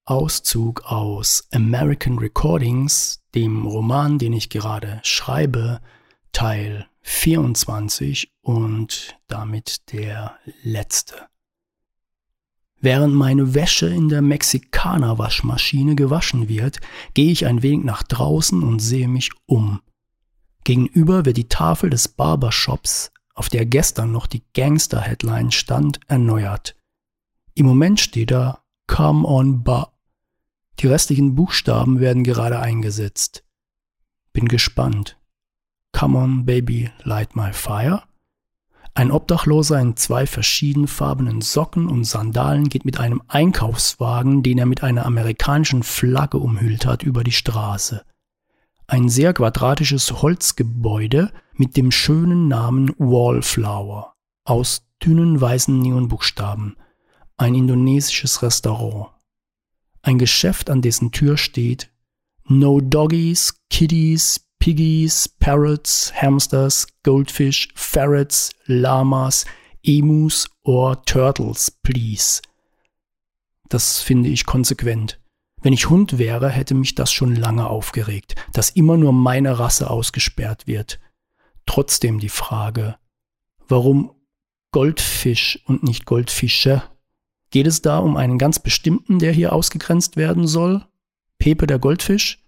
Auszug 0.07 0.81
aus 0.87 1.47
American 1.53 2.19
Recordings, 2.19 3.21
dem 3.35 3.67
Roman, 3.67 4.19
den 4.19 4.33
ich 4.33 4.49
gerade 4.49 5.01
schreibe, 5.03 5.81
Teil 6.33 6.87
24 7.03 8.33
und 8.41 9.19
damit 9.27 9.93
der 9.93 10.39
letzte. 10.63 11.29
Während 12.81 13.15
meine 13.15 13.53
Wäsche 13.53 13.89
in 13.89 14.09
der 14.09 14.23
Mexikaner 14.23 15.19
Waschmaschine 15.19 15.97
gewaschen 15.97 16.49
wird, 16.49 16.81
gehe 17.13 17.31
ich 17.31 17.45
ein 17.45 17.63
wenig 17.63 17.85
nach 17.85 18.03
draußen 18.03 18.63
und 18.63 18.79
sehe 18.79 19.09
mich 19.09 19.33
um. 19.45 19.83
Gegenüber 20.65 21.27
wird 21.27 21.37
die 21.37 21.49
Tafel 21.49 21.91
des 21.91 22.09
Barbershops 22.09 23.11
auf 23.38 23.48
der 23.48 23.64
gestern 23.66 24.11
noch 24.11 24.27
die 24.27 24.42
Gangster-Headline 24.53 25.53
stand, 25.53 26.01
erneuert. 26.09 26.74
Im 27.55 27.66
Moment 27.66 28.01
steht 28.01 28.33
da 28.33 28.64
Come 28.88 29.27
on 29.27 29.62
Ba. 29.62 29.92
Die 30.81 30.88
restlichen 30.88 31.37
Buchstaben 31.37 32.01
werden 32.01 32.24
gerade 32.24 32.59
eingesetzt. 32.59 33.44
Bin 34.33 34.48
gespannt. 34.48 35.18
Come 35.92 36.18
on 36.18 36.46
Baby, 36.46 36.90
light 37.05 37.37
my 37.37 37.53
fire? 37.53 38.03
Ein 38.94 39.12
Obdachloser 39.12 39.79
in 39.79 39.96
zwei 39.96 40.27
verschiedenfarbenen 40.27 41.40
Socken 41.40 41.87
und 41.88 42.03
Sandalen 42.03 42.68
geht 42.68 42.85
mit 42.85 42.98
einem 42.98 43.22
Einkaufswagen, 43.29 44.42
den 44.42 44.59
er 44.59 44.66
mit 44.66 44.83
einer 44.83 45.07
amerikanischen 45.07 45.85
Flagge 45.85 46.38
umhüllt 46.38 46.87
hat, 46.87 47.05
über 47.05 47.22
die 47.22 47.31
Straße. 47.31 48.05
Ein 48.90 49.11
sehr 49.11 49.35
quadratisches 49.35 50.22
Holzgebäude 50.22 51.31
mit 51.53 51.77
dem 51.77 51.90
schönen 51.90 52.48
Namen 52.48 52.94
Wallflower 52.96 54.14
aus 54.44 54.88
dünnen 55.05 55.38
weißen 55.38 55.79
Neonbuchstaben. 55.79 56.74
Ein 57.37 57.55
indonesisches 57.55 58.40
Restaurant. 58.40 59.11
Ein 60.01 60.16
Geschäft, 60.16 60.70
an 60.70 60.81
dessen 60.81 61.12
Tür 61.12 61.37
steht 61.37 61.90
No 62.46 62.81
Doggies, 62.81 63.61
Kiddies, 63.68 64.40
Piggies, 64.59 65.29
Parrots, 65.38 66.11
Hamsters, 66.14 66.87
Goldfish, 67.03 67.68
Ferrets, 67.74 68.53
Lamas, 68.64 69.44
Emus 69.83 70.48
or 70.62 71.05
Turtles, 71.05 71.70
please. 71.70 72.40
Das 73.68 74.01
finde 74.01 74.31
ich 74.31 74.46
konsequent. 74.46 75.20
Wenn 75.61 75.73
ich 75.73 75.88
Hund 75.88 76.18
wäre, 76.18 76.49
hätte 76.49 76.75
mich 76.75 76.94
das 76.94 77.12
schon 77.12 77.35
lange 77.35 77.68
aufgeregt, 77.68 78.37
dass 78.53 78.71
immer 78.71 78.97
nur 78.97 79.12
meine 79.12 79.59
Rasse 79.59 79.90
ausgesperrt 79.90 80.66
wird. 80.66 81.01
Trotzdem 81.66 82.21
die 82.21 82.29
Frage, 82.29 82.97
warum 83.68 84.12
Goldfisch 84.71 85.61
und 85.66 85.83
nicht 85.83 86.05
Goldfische? 86.05 86.83
Geht 87.51 87.66
es 87.66 87.81
da 87.83 87.99
um 87.99 88.16
einen 88.16 88.38
ganz 88.38 88.59
bestimmten, 88.59 89.18
der 89.18 89.33
hier 89.33 89.53
ausgegrenzt 89.53 90.16
werden 90.16 90.47
soll? 90.47 90.85
Pepe 91.38 91.66
der 91.66 91.79
Goldfisch? 91.79 92.44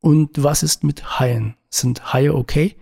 Und 0.00 0.42
was 0.42 0.62
ist 0.62 0.82
mit 0.82 1.18
Haien? 1.20 1.56
Sind 1.68 2.12
Haie 2.12 2.34
okay? 2.34 2.76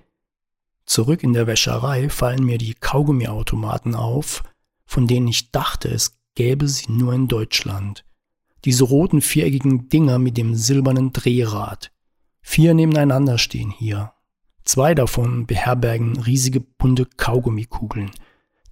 Zurück 0.87 1.23
in 1.23 1.33
der 1.33 1.47
Wäscherei 1.47 2.09
fallen 2.09 2.45
mir 2.45 2.59
die 2.59 2.75
Kaugummiautomaten 2.75 3.95
auf, 3.95 4.43
von 4.87 5.07
denen 5.07 5.29
ich 5.29 5.51
dachte, 5.51 5.89
es 5.89 6.19
gäbe 6.35 6.67
sie 6.69 6.91
nur 6.91 7.13
in 7.13 7.29
Deutschland. 7.29 8.05
Diese 8.65 8.85
roten 8.85 9.21
viereckigen 9.21 9.89
Dinger 9.89 10.19
mit 10.19 10.37
dem 10.37 10.55
silbernen 10.55 11.13
Drehrad. 11.13 11.93
Vier 12.43 12.75
nebeneinander 12.75 13.39
stehen 13.39 13.71
hier. 13.71 14.13
Zwei 14.65 14.95
davon 14.95 15.47
beherbergen 15.47 16.19
riesige 16.19 16.61
bunte 16.61 17.07
Kaugummikugeln. 17.07 18.11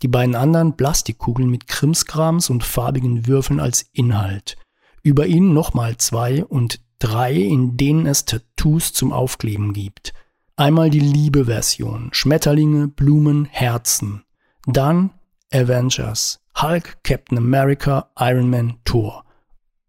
Die 0.03 0.09
beiden 0.09 0.35
anderen 0.35 0.77
Plastikkugeln 0.77 1.51
mit 1.51 1.67
Krimskrams 1.67 2.51
und 2.51 2.63
farbigen 2.63 3.27
Würfeln 3.27 3.61
als 3.61 3.87
Inhalt. 3.93 4.57
Über 5.03 5.27
ihnen 5.27 5.55
nochmal 5.55 5.97
zwei 5.97 6.45
und 6.45 6.81
drei, 6.99 7.35
in 7.35 7.77
denen 7.77 8.07
es 8.07 8.25
Tattoos 8.25 8.93
zum 8.93 9.13
Aufkleben 9.13 9.73
gibt. 9.73 10.13
Einmal 10.57 10.91
die 10.91 11.01
Liebe-Version, 11.01 12.11
Schmetterlinge, 12.13 12.89
Blumen, 12.89 13.45
Herzen. 13.47 14.25
Dann 14.67 15.11
Avengers, 15.53 16.41
Hulk, 16.61 16.99
Captain 17.05 17.39
America, 17.39 18.11
Iron 18.19 18.51
Man, 18.51 18.79
Thor. 18.85 19.25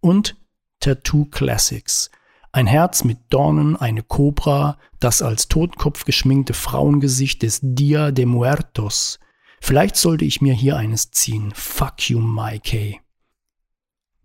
Und 0.01 0.37
Tattoo 0.79 1.25
Classics. 1.25 2.09
Ein 2.51 2.67
Herz 2.67 3.03
mit 3.03 3.19
Dornen, 3.29 3.75
eine 3.75 4.01
Kobra, 4.01 4.77
das 4.99 5.21
als 5.21 5.47
Totkopf 5.47 6.05
geschminkte 6.05 6.53
Frauengesicht 6.53 7.43
des 7.43 7.59
Dia 7.61 8.11
de 8.11 8.25
Muertos. 8.25 9.19
Vielleicht 9.61 9.97
sollte 9.97 10.25
ich 10.25 10.41
mir 10.41 10.53
hier 10.53 10.77
eines 10.77 11.11
ziehen. 11.11 11.51
Fuck 11.53 12.09
you, 12.09 12.19
Mikey. 12.19 13.01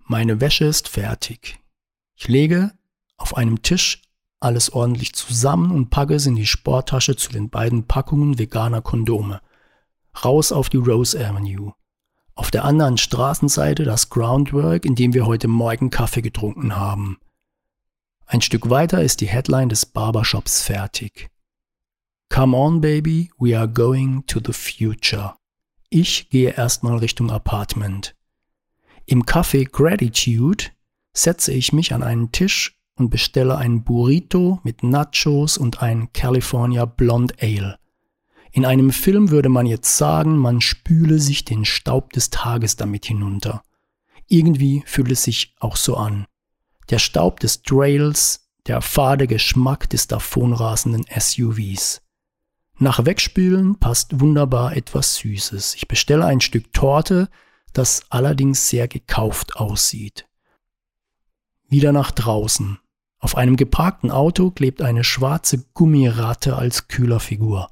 Meine 0.06 0.40
Wäsche 0.40 0.64
ist 0.64 0.88
fertig. 0.88 1.58
Ich 2.14 2.28
lege 2.28 2.72
auf 3.16 3.36
einem 3.36 3.62
Tisch 3.62 4.02
alles 4.40 4.70
ordentlich 4.72 5.14
zusammen 5.14 5.70
und 5.70 5.90
packe 5.90 6.14
es 6.14 6.26
in 6.26 6.36
die 6.36 6.46
Sporttasche 6.46 7.16
zu 7.16 7.30
den 7.30 7.50
beiden 7.50 7.86
Packungen 7.86 8.38
veganer 8.38 8.82
Kondome. 8.82 9.40
Raus 10.24 10.52
auf 10.52 10.68
die 10.68 10.76
Rose 10.76 11.18
Avenue. 11.18 11.72
Auf 12.34 12.50
der 12.50 12.64
anderen 12.64 12.98
Straßenseite 12.98 13.84
das 13.84 14.10
Groundwork, 14.10 14.84
in 14.84 14.94
dem 14.94 15.14
wir 15.14 15.26
heute 15.26 15.46
Morgen 15.46 15.90
Kaffee 15.90 16.22
getrunken 16.22 16.76
haben. 16.76 17.18
Ein 18.26 18.40
Stück 18.40 18.70
weiter 18.70 19.02
ist 19.02 19.20
die 19.20 19.28
Headline 19.28 19.68
des 19.68 19.86
Barbershops 19.86 20.62
fertig. 20.62 21.30
Come 22.30 22.56
on, 22.56 22.80
baby, 22.80 23.30
we 23.38 23.56
are 23.56 23.68
going 23.68 24.26
to 24.26 24.40
the 24.44 24.52
future. 24.52 25.34
Ich 25.90 26.30
gehe 26.30 26.50
erstmal 26.50 26.98
Richtung 26.98 27.30
Apartment. 27.30 28.16
Im 29.06 29.24
Café 29.24 29.70
Gratitude 29.70 30.64
setze 31.12 31.52
ich 31.52 31.72
mich 31.72 31.94
an 31.94 32.02
einen 32.02 32.32
Tisch 32.32 32.80
und 32.96 33.10
bestelle 33.10 33.56
einen 33.58 33.84
Burrito 33.84 34.60
mit 34.64 34.82
Nachos 34.82 35.58
und 35.58 35.82
ein 35.82 36.12
California 36.12 36.84
Blonde 36.84 37.34
Ale. 37.40 37.78
In 38.54 38.64
einem 38.64 38.92
Film 38.92 39.30
würde 39.30 39.48
man 39.48 39.66
jetzt 39.66 39.96
sagen, 39.96 40.38
man 40.38 40.60
spüle 40.60 41.18
sich 41.18 41.44
den 41.44 41.64
Staub 41.64 42.12
des 42.12 42.30
Tages 42.30 42.76
damit 42.76 43.04
hinunter. 43.04 43.62
Irgendwie 44.28 44.82
fühlt 44.86 45.10
es 45.10 45.24
sich 45.24 45.54
auch 45.58 45.76
so 45.76 45.96
an. 45.96 46.26
Der 46.88 46.98
Staub 46.98 47.40
des 47.40 47.62
Trails, 47.62 48.48
der 48.66 48.80
fade 48.80 49.26
Geschmack 49.26 49.90
des 49.90 50.06
davonrasenden 50.06 51.04
SUVs. 51.18 52.00
Nach 52.78 53.04
Wegspülen 53.04 53.78
passt 53.78 54.20
wunderbar 54.20 54.76
etwas 54.76 55.16
Süßes. 55.16 55.74
Ich 55.74 55.88
bestelle 55.88 56.24
ein 56.24 56.40
Stück 56.40 56.72
Torte, 56.72 57.28
das 57.72 58.04
allerdings 58.08 58.68
sehr 58.68 58.88
gekauft 58.88 59.56
aussieht 59.56 60.26
wieder 61.74 61.90
nach 61.90 62.12
draußen. 62.12 62.78
Auf 63.18 63.36
einem 63.36 63.56
geparkten 63.56 64.12
Auto 64.12 64.52
klebt 64.52 64.80
eine 64.80 65.02
schwarze 65.02 65.64
Gummiratte 65.74 66.56
als 66.56 66.86
Kühlerfigur. 66.86 67.68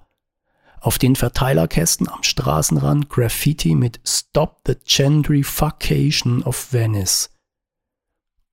Auf 0.83 0.99
den 0.99 1.17
Verteilerkästen 1.17 2.09
am 2.09 2.23
Straßenrand 2.23 3.09
Graffiti 3.09 3.75
mit 3.75 4.01
Stop 4.05 4.63
the 4.67 4.75
Gentrification 4.85 6.43
of 6.43 6.73
Venice. 6.73 7.31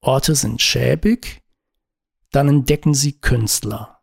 Orte 0.02 0.36
sind 0.36 0.62
schäbig, 0.62 1.42
dann 2.32 2.48
entdecken 2.48 2.94
sie 2.94 3.20
Künstler. 3.20 4.00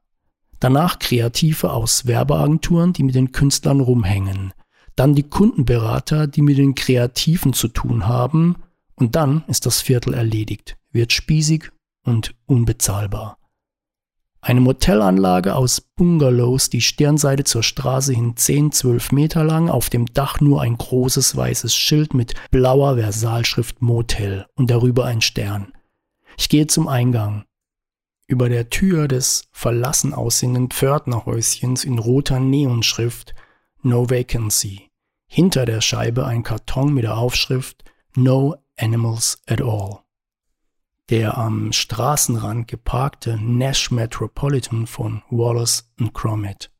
Danach 0.58 0.98
Kreative 0.98 1.72
aus 1.72 2.06
Werbeagenturen, 2.06 2.92
die 2.92 3.04
mit 3.04 3.14
den 3.14 3.32
Künstlern 3.32 3.80
rumhängen. 3.80 4.52
Dann 4.96 5.14
die 5.14 5.28
Kundenberater, 5.28 6.26
die 6.26 6.42
mit 6.42 6.58
den 6.58 6.74
Kreativen 6.74 7.52
zu 7.52 7.68
tun 7.68 8.06
haben. 8.06 8.56
Und 8.96 9.14
dann 9.14 9.44
ist 9.46 9.66
das 9.66 9.80
Viertel 9.80 10.14
erledigt 10.14 10.76
wird 10.96 11.12
spießig 11.12 11.70
und 12.04 12.34
unbezahlbar. 12.46 13.38
Eine 14.46 14.60
Motellanlage 14.60 15.56
aus 15.56 15.80
Bungalows, 15.80 16.70
die 16.70 16.80
Stirnseite 16.80 17.42
zur 17.42 17.64
Straße 17.64 18.12
hin 18.12 18.36
10, 18.36 18.70
12 18.70 19.10
Meter 19.10 19.42
lang, 19.42 19.68
auf 19.68 19.90
dem 19.90 20.06
Dach 20.06 20.40
nur 20.40 20.62
ein 20.62 20.78
großes 20.78 21.34
weißes 21.34 21.74
Schild 21.74 22.14
mit 22.14 22.34
blauer 22.52 22.96
Versalschrift 22.96 23.82
Motel 23.82 24.46
und 24.54 24.70
darüber 24.70 25.04
ein 25.04 25.20
Stern. 25.20 25.72
Ich 26.38 26.48
gehe 26.48 26.68
zum 26.68 26.86
Eingang. 26.86 27.44
Über 28.28 28.48
der 28.48 28.70
Tür 28.70 29.08
des 29.08 29.48
verlassen 29.50 30.14
aussehenden 30.14 30.70
Pförtnerhäuschens 30.70 31.82
in 31.82 31.98
roter 31.98 32.38
Neonschrift 32.38 33.34
No 33.82 34.08
Vacancy. 34.08 34.92
Hinter 35.26 35.66
der 35.66 35.80
Scheibe 35.80 36.24
ein 36.24 36.44
Karton 36.44 36.94
mit 36.94 37.02
der 37.02 37.18
Aufschrift 37.18 37.82
No 38.14 38.54
Animals 38.76 39.42
at 39.48 39.60
All 39.60 40.05
der 41.10 41.38
am 41.38 41.72
Straßenrand 41.72 42.66
geparkte 42.66 43.38
Nash 43.40 43.90
Metropolitan 43.90 44.86
von 44.86 45.22
Wallace 45.30 45.92
Gromit. 46.12 46.70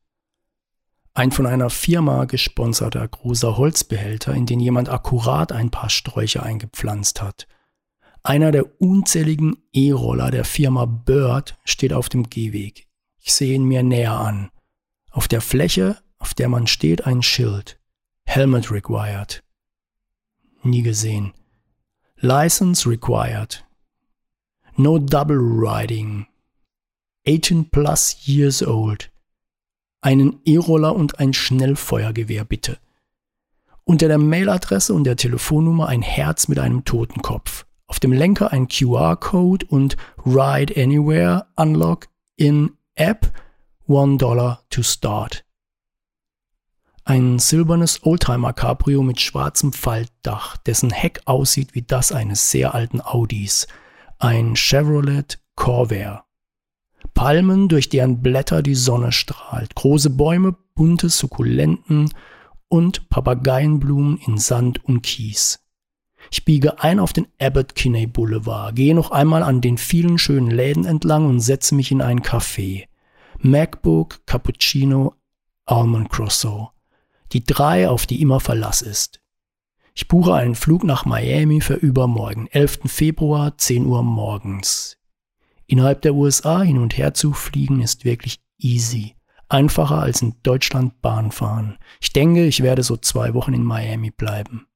Ein 1.13 1.31
von 1.31 1.45
einer 1.45 1.69
Firma 1.69 2.25
gesponserter 2.25 3.07
großer 3.07 3.57
Holzbehälter, 3.57 4.33
in 4.33 4.45
den 4.45 4.59
jemand 4.59 4.89
akkurat 4.89 5.51
ein 5.51 5.71
paar 5.71 5.89
Sträucher 5.89 6.43
eingepflanzt 6.43 7.21
hat. 7.21 7.47
Einer 8.21 8.51
der 8.51 8.81
unzähligen 8.81 9.57
E-Roller 9.71 10.29
der 10.29 10.43
Firma 10.43 10.85
Bird 10.85 11.57
steht 11.63 11.93
auf 11.93 12.09
dem 12.09 12.29
Gehweg. 12.29 12.87
Ich 13.19 13.33
sehe 13.33 13.55
ihn 13.55 13.63
mir 13.63 13.81
näher 13.81 14.19
an. 14.19 14.51
Auf 15.09 15.27
der 15.27 15.41
Fläche, 15.41 15.97
auf 16.19 16.33
der 16.33 16.49
man 16.49 16.67
steht, 16.67 17.05
ein 17.05 17.23
Schild. 17.23 17.79
Helmet 18.25 18.69
required. 18.69 19.43
Nie 20.61 20.81
gesehen. 20.81 21.33
License 22.17 22.87
required 22.87 23.66
No 24.79 24.99
double 24.99 25.39
riding. 25.39 26.27
18 27.27 27.71
plus 27.71 28.27
years 28.27 28.61
old. 28.61 29.09
Einen 30.01 30.39
E-Roller 30.45 30.95
und 30.95 31.19
ein 31.19 31.33
Schnellfeuergewehr 31.33 32.45
bitte. 32.45 32.77
Unter 33.85 34.07
der 34.07 34.19
Mailadresse 34.19 34.93
und 34.93 35.05
der 35.05 35.15
Telefonnummer 35.15 35.87
ein 35.87 36.03
Herz 36.03 36.47
mit 36.47 36.59
einem 36.59 36.85
Totenkopf. 36.85 37.65
Auf 37.87 37.99
dem 37.99 38.11
Lenker 38.11 38.51
ein 38.51 38.67
QR-Code 38.67 39.65
und 39.65 39.97
Ride 40.23 40.79
Anywhere 40.79 41.47
Unlock 41.55 42.07
in 42.35 42.77
App 42.93 43.33
One 43.87 44.17
Dollar 44.17 44.61
to 44.69 44.83
start. 44.83 45.43
Ein 47.03 47.39
silbernes 47.39 48.05
Oldtimer 48.05 48.53
Cabrio 48.53 49.01
mit 49.01 49.19
schwarzem 49.21 49.73
Faltdach, 49.73 50.57
dessen 50.57 50.91
Heck 50.91 51.21
aussieht 51.25 51.73
wie 51.73 51.81
das 51.81 52.11
eines 52.11 52.51
sehr 52.51 52.75
alten 52.75 53.01
Audis. 53.01 53.65
Ein 54.19 54.55
Chevrolet 54.55 55.37
Corvair. 55.55 56.23
Palmen, 57.13 57.67
durch 57.67 57.89
deren 57.89 58.23
Blätter 58.23 58.63
die 58.63 58.73
Sonne 58.73 59.11
strahlt. 59.11 59.75
Große 59.75 60.09
Bäume, 60.09 60.55
bunte 60.73 61.09
Sukkulenten 61.09 62.11
und 62.67 63.09
Papageienblumen 63.09 64.17
in 64.17 64.39
Sand 64.39 64.83
und 64.85 65.03
Kies. 65.03 65.63
Ich 66.31 66.45
biege 66.45 66.81
ein 66.81 66.99
auf 66.99 67.13
den 67.13 67.27
Abbott 67.39 67.75
Kinney 67.75 68.07
Boulevard, 68.07 68.75
gehe 68.75 68.95
noch 68.95 69.11
einmal 69.11 69.43
an 69.43 69.61
den 69.61 69.77
vielen 69.77 70.17
schönen 70.17 70.49
Läden 70.49 70.85
entlang 70.85 71.27
und 71.27 71.39
setze 71.39 71.75
mich 71.75 71.91
in 71.91 72.01
ein 72.01 72.21
Café. 72.21 72.87
MacBook, 73.37 74.25
Cappuccino, 74.25 75.13
Almond 75.67 76.09
Croissant. 76.09 76.69
Die 77.33 77.43
drei, 77.43 77.87
auf 77.87 78.07
die 78.07 78.19
immer 78.23 78.39
Verlass 78.39 78.81
ist. 78.81 79.21
Ich 79.97 80.07
buche 80.07 80.35
einen 80.35 80.53
Flug 80.53 80.83
nach 80.83 81.05
Miami 81.05 81.59
für 81.59 81.73
übermorgen, 81.73 82.45
11. 82.51 82.81
Februar, 82.85 83.57
10 83.57 83.87
Uhr 83.87 84.03
morgens. 84.03 84.99
Innerhalb 85.65 86.03
der 86.03 86.13
USA 86.13 86.61
hin 86.61 86.77
und 86.77 86.99
her 86.99 87.15
zu 87.15 87.33
fliegen 87.33 87.81
ist 87.81 88.05
wirklich 88.05 88.39
easy. 88.59 89.15
Einfacher 89.49 89.97
als 89.97 90.21
in 90.21 90.35
Deutschland 90.43 91.01
Bahn 91.01 91.31
fahren. 91.31 91.79
Ich 91.99 92.13
denke, 92.13 92.45
ich 92.45 92.61
werde 92.61 92.83
so 92.83 92.95
zwei 92.95 93.33
Wochen 93.33 93.55
in 93.55 93.63
Miami 93.63 94.11
bleiben. 94.11 94.67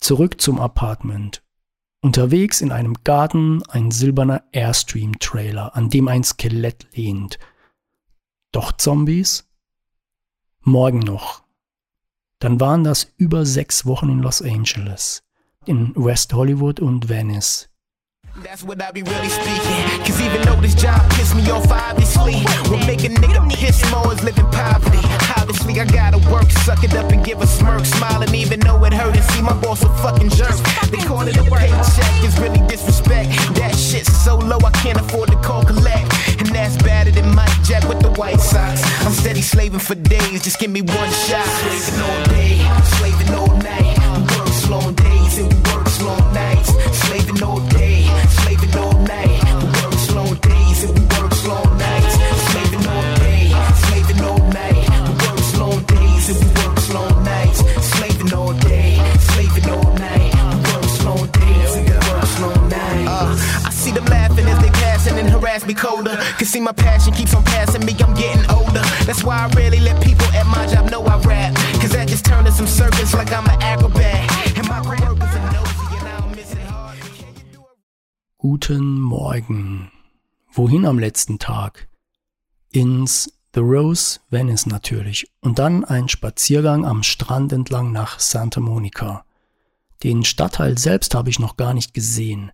Zurück 0.00 0.38
zum 0.38 0.60
Apartment. 0.60 1.42
Unterwegs 2.02 2.60
in 2.60 2.70
einem 2.70 2.92
Garten 3.04 3.62
ein 3.70 3.90
silberner 3.90 4.44
Airstream-Trailer, 4.52 5.76
an 5.76 5.88
dem 5.88 6.08
ein 6.08 6.24
Skelett 6.24 6.88
lehnt. 6.94 7.38
Doch 8.52 8.72
Zombies? 8.72 9.48
Morgen 10.60 10.98
noch. 10.98 11.47
Dann 12.40 12.60
waren 12.60 12.84
das 12.84 13.08
über 13.16 13.44
sechs 13.44 13.84
Wochen 13.84 14.08
in 14.08 14.20
Los 14.20 14.42
Angeles, 14.42 15.22
in 15.66 15.92
West 15.96 16.32
Hollywood 16.32 16.78
und 16.78 17.08
Venice. 17.08 17.68
That's 18.44 18.62
what 18.62 18.80
I 18.80 18.92
be 18.92 19.02
really 19.02 19.28
speaking. 19.28 20.04
Cause 20.06 20.20
even 20.20 20.42
though 20.42 20.60
this 20.60 20.74
job 20.74 21.02
pissed 21.10 21.34
me 21.34 21.50
off, 21.50 21.66
obviously, 21.72 22.34
what 22.70 22.86
make 22.86 23.02
a 23.02 23.08
nigga 23.08 23.42
piss 23.50 23.82
more 23.90 24.12
is 24.12 24.22
living 24.22 24.46
poverty. 24.52 25.02
Obviously, 25.36 25.80
I 25.80 25.84
gotta 25.84 26.18
work, 26.30 26.48
suck 26.62 26.84
it 26.84 26.94
up 26.94 27.10
and 27.10 27.24
give 27.24 27.40
a 27.42 27.46
smirk, 27.46 27.84
smiling 27.84 28.32
even 28.34 28.60
though 28.60 28.84
it 28.84 28.92
hurt 28.92 29.16
and 29.16 29.24
see 29.32 29.42
my 29.42 29.54
boss 29.60 29.82
a 29.82 29.88
fucking 29.98 30.30
jerk. 30.30 30.54
They 30.90 30.98
call 30.98 31.26
it 31.26 31.36
a 31.36 31.42
paycheck, 31.42 32.12
it's 32.22 32.38
really 32.38 32.64
disrespect. 32.68 33.30
That 33.56 33.74
shit's 33.74 34.14
so 34.24 34.36
low, 34.36 34.58
I 34.64 34.70
can't 34.70 35.00
afford 35.00 35.30
to 35.30 35.36
call 35.36 35.64
collect. 35.64 36.06
And 36.38 36.46
that's 36.54 36.76
better 36.82 37.10
than 37.10 37.34
Mike 37.34 37.50
Jack 37.64 37.88
with 37.88 38.00
the 38.00 38.10
White 38.12 38.40
Sox. 38.40 38.82
I'm 39.04 39.12
steady 39.12 39.42
slaving 39.42 39.80
for 39.80 39.96
days, 39.96 40.44
just 40.44 40.60
give 40.60 40.70
me 40.70 40.77
Wohin 80.68 80.84
am 80.84 80.98
letzten 80.98 81.38
Tag? 81.38 81.88
Ins 82.70 83.32
The 83.54 83.60
Rose, 83.60 84.20
Venice 84.28 84.66
natürlich. 84.66 85.26
Und 85.40 85.58
dann 85.58 85.82
ein 85.82 86.10
Spaziergang 86.10 86.84
am 86.84 87.02
Strand 87.02 87.54
entlang 87.54 87.90
nach 87.90 88.20
Santa 88.20 88.60
Monica. 88.60 89.24
Den 90.02 90.26
Stadtteil 90.26 90.76
selbst 90.76 91.14
habe 91.14 91.30
ich 91.30 91.38
noch 91.38 91.56
gar 91.56 91.72
nicht 91.72 91.94
gesehen. 91.94 92.52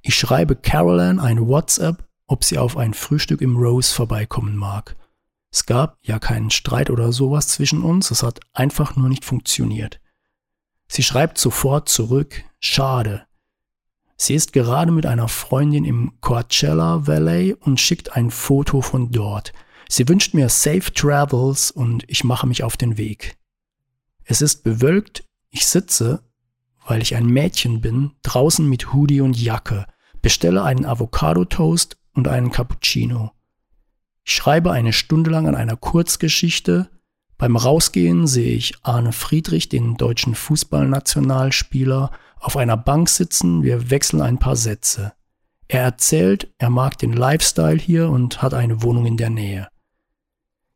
Ich 0.00 0.16
schreibe 0.16 0.56
Caroline 0.56 1.22
eine 1.22 1.46
WhatsApp, 1.46 2.04
ob 2.26 2.42
sie 2.42 2.58
auf 2.58 2.76
ein 2.76 2.94
Frühstück 2.94 3.40
im 3.40 3.56
Rose 3.56 3.94
vorbeikommen 3.94 4.56
mag. 4.56 4.96
Es 5.52 5.64
gab 5.64 5.98
ja 6.02 6.18
keinen 6.18 6.50
Streit 6.50 6.90
oder 6.90 7.12
sowas 7.12 7.46
zwischen 7.46 7.84
uns, 7.84 8.10
es 8.10 8.24
hat 8.24 8.40
einfach 8.52 8.96
nur 8.96 9.08
nicht 9.08 9.24
funktioniert. 9.24 10.00
Sie 10.88 11.04
schreibt 11.04 11.38
sofort 11.38 11.88
zurück, 11.88 12.42
schade, 12.58 13.24
Sie 14.24 14.36
ist 14.36 14.52
gerade 14.52 14.92
mit 14.92 15.04
einer 15.04 15.26
Freundin 15.26 15.84
im 15.84 16.12
Coachella 16.20 17.08
Valley 17.08 17.56
und 17.58 17.80
schickt 17.80 18.14
ein 18.14 18.30
Foto 18.30 18.80
von 18.80 19.10
dort. 19.10 19.52
Sie 19.88 20.08
wünscht 20.08 20.32
mir 20.32 20.48
Safe 20.48 20.94
Travels 20.94 21.72
und 21.72 22.04
ich 22.06 22.22
mache 22.22 22.46
mich 22.46 22.62
auf 22.62 22.76
den 22.76 22.98
Weg. 22.98 23.36
Es 24.22 24.40
ist 24.40 24.62
bewölkt, 24.62 25.24
ich 25.50 25.66
sitze, 25.66 26.22
weil 26.86 27.02
ich 27.02 27.16
ein 27.16 27.26
Mädchen 27.26 27.80
bin, 27.80 28.12
draußen 28.22 28.64
mit 28.64 28.92
Hoodie 28.92 29.22
und 29.22 29.36
Jacke, 29.36 29.86
bestelle 30.20 30.62
einen 30.62 30.86
Avocado-Toast 30.86 31.96
und 32.14 32.28
einen 32.28 32.52
Cappuccino. 32.52 33.32
Ich 34.22 34.34
schreibe 34.34 34.70
eine 34.70 34.92
Stunde 34.92 35.32
lang 35.32 35.48
an 35.48 35.56
einer 35.56 35.76
Kurzgeschichte. 35.76 36.90
Beim 37.38 37.56
Rausgehen 37.56 38.28
sehe 38.28 38.54
ich 38.54 38.74
Arne 38.82 39.10
Friedrich, 39.10 39.68
den 39.68 39.96
deutschen 39.96 40.36
Fußballnationalspieler, 40.36 42.12
auf 42.42 42.56
einer 42.56 42.76
Bank 42.76 43.08
sitzen, 43.08 43.62
wir 43.62 43.90
wechseln 43.90 44.20
ein 44.20 44.38
paar 44.38 44.56
Sätze. 44.56 45.12
Er 45.68 45.82
erzählt, 45.82 46.52
er 46.58 46.70
mag 46.70 46.98
den 46.98 47.12
Lifestyle 47.12 47.78
hier 47.78 48.10
und 48.10 48.42
hat 48.42 48.52
eine 48.52 48.82
Wohnung 48.82 49.06
in 49.06 49.16
der 49.16 49.30
Nähe. 49.30 49.68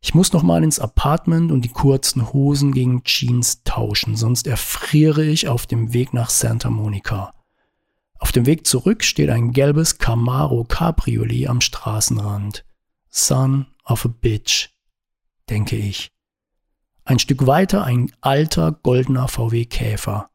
Ich 0.01 0.15
muss 0.15 0.33
noch 0.33 0.45
mal 0.45 0.63
ins 0.63 0.79
Apartment 0.79 1.51
und 1.51 1.63
die 1.63 1.71
kurzen 1.71 2.33
Hosen 2.33 2.73
gegen 2.73 3.03
Jeans 3.03 3.65
tauschen, 3.65 4.17
sonst 4.17 4.47
erfriere 4.47 5.25
ich 5.25 5.49
auf 5.49 5.67
dem 5.67 5.93
Weg 5.93 6.15
nach 6.15 6.31
Santa 6.31 6.71
Monica. 6.71 7.35
Auf 8.19 8.31
dem 8.33 8.47
Weg 8.47 8.67
zurück 8.67 9.03
steht 9.03 9.31
ein 9.31 9.51
gelbes 9.51 9.99
Camaro 9.99 10.65
Cabriolet 10.65 11.49
am 11.49 11.61
Straßenrand. 11.61 12.65
Son 13.11 13.67
of 13.85 14.05
a 14.05 14.09
bitch, 14.09 14.71
denke 15.51 15.77
ich. 15.77 16.13
Ein 17.05 17.19
Stück 17.19 17.47
weiter 17.47 17.85
ein 17.85 18.13
alter 18.21 18.73
goldener 18.73 19.29
VW 19.29 19.65
Käfer. 19.65 20.31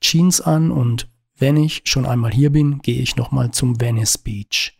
Jeans 0.00 0.40
an 0.40 0.70
und 0.70 1.08
wenn 1.38 1.56
ich 1.56 1.82
schon 1.84 2.06
einmal 2.06 2.32
hier 2.32 2.50
bin, 2.50 2.78
gehe 2.78 3.00
ich 3.00 3.16
nochmal 3.16 3.50
zum 3.50 3.80
Venice 3.80 4.18
Beach. 4.18 4.78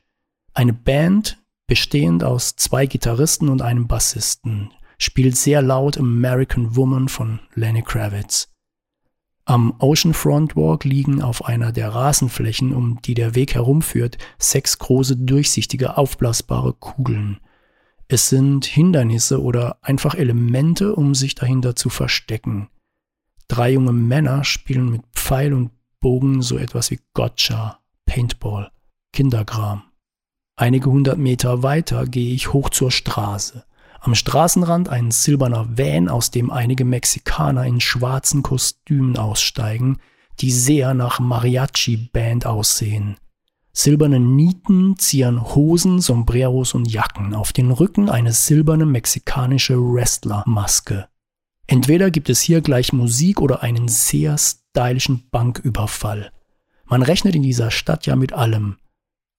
Eine 0.54 0.72
Band, 0.72 1.38
bestehend 1.66 2.24
aus 2.24 2.56
zwei 2.56 2.86
Gitarristen 2.86 3.48
und 3.48 3.60
einem 3.60 3.86
Bassisten, 3.86 4.70
spielt 4.98 5.36
sehr 5.36 5.60
laut 5.60 5.98
American 5.98 6.74
Woman 6.76 7.08
von 7.08 7.40
Lenny 7.54 7.82
Kravitz. 7.82 8.48
Am 9.44 9.74
Oceanfront 9.78 10.56
Walk 10.56 10.84
liegen 10.84 11.22
auf 11.22 11.44
einer 11.44 11.70
der 11.70 11.90
Rasenflächen, 11.90 12.74
um 12.74 13.00
die 13.02 13.14
der 13.14 13.34
Weg 13.34 13.54
herumführt, 13.54 14.18
sechs 14.38 14.78
große 14.78 15.16
durchsichtige 15.16 15.96
aufblasbare 15.96 16.72
Kugeln. 16.72 17.38
Es 18.08 18.28
sind 18.28 18.64
Hindernisse 18.64 19.42
oder 19.42 19.78
einfach 19.82 20.14
Elemente, 20.14 20.96
um 20.96 21.14
sich 21.14 21.34
dahinter 21.34 21.76
zu 21.76 21.90
verstecken. 21.90 22.68
Drei 23.48 23.72
junge 23.72 23.92
Männer 23.92 24.44
spielen 24.44 24.90
mit 24.90 25.02
Pfeil 25.14 25.52
und 25.52 25.70
Bogen 26.00 26.42
so 26.42 26.58
etwas 26.58 26.90
wie 26.90 27.00
Gotcha, 27.14 27.80
Paintball, 28.04 28.70
Kinderkram. 29.12 29.82
Einige 30.56 30.90
hundert 30.90 31.18
Meter 31.18 31.62
weiter 31.62 32.06
gehe 32.06 32.34
ich 32.34 32.52
hoch 32.52 32.70
zur 32.70 32.90
Straße. 32.90 33.64
Am 34.00 34.14
Straßenrand 34.14 34.88
ein 34.88 35.10
silberner 35.10 35.76
Van, 35.76 36.08
aus 36.08 36.30
dem 36.30 36.50
einige 36.50 36.84
Mexikaner 36.84 37.66
in 37.66 37.80
schwarzen 37.80 38.42
Kostümen 38.42 39.16
aussteigen, 39.16 39.98
die 40.40 40.50
sehr 40.50 40.94
nach 40.94 41.18
Mariachi-Band 41.18 42.46
aussehen. 42.46 43.16
Silberne 43.72 44.20
Nieten 44.20 44.96
zieren 44.96 45.54
Hosen, 45.54 46.00
Sombreros 46.00 46.72
und 46.74 46.90
Jacken, 46.90 47.34
auf 47.34 47.52
den 47.52 47.70
Rücken 47.70 48.08
eine 48.08 48.32
silberne 48.32 48.86
mexikanische 48.86 49.76
Wrestlermaske. 49.76 51.08
Entweder 51.66 52.10
gibt 52.10 52.28
es 52.30 52.40
hier 52.40 52.60
gleich 52.60 52.92
Musik 52.92 53.40
oder 53.40 53.62
einen 53.62 53.88
sehr 53.88 54.36
stylischen 54.38 55.28
Banküberfall. 55.30 56.30
Man 56.84 57.02
rechnet 57.02 57.34
in 57.34 57.42
dieser 57.42 57.70
Stadt 57.70 58.06
ja 58.06 58.14
mit 58.14 58.32
allem. 58.32 58.76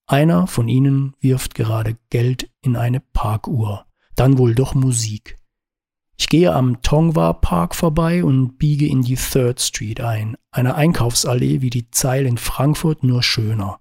Einer 0.06 0.48
von 0.48 0.68
ihnen 0.68 1.16
wirft 1.22 1.56
gerade 1.56 1.98
Geld 2.10 2.50
in 2.62 2.76
eine 2.76 3.00
Parkuhr. 3.00 3.86
Dann 4.16 4.38
wohl 4.38 4.56
doch 4.56 4.74
Musik. 4.74 5.38
Ich 6.18 6.28
gehe 6.28 6.54
am 6.54 6.82
Tongwa 6.82 7.32
Park 7.34 7.76
vorbei 7.76 8.24
und 8.24 8.58
biege 8.58 8.88
in 8.88 9.04
die 9.04 9.16
Third 9.16 9.62
Street 9.62 10.02
ein, 10.02 10.36
eine 10.50 10.76
Einkaufsallee 10.76 11.62
wie 11.62 11.70
die 11.70 11.92
Zeil 11.92 12.26
in 12.26 12.38
Frankfurt, 12.38 13.04
nur 13.04 13.22
schöner. 13.22 13.80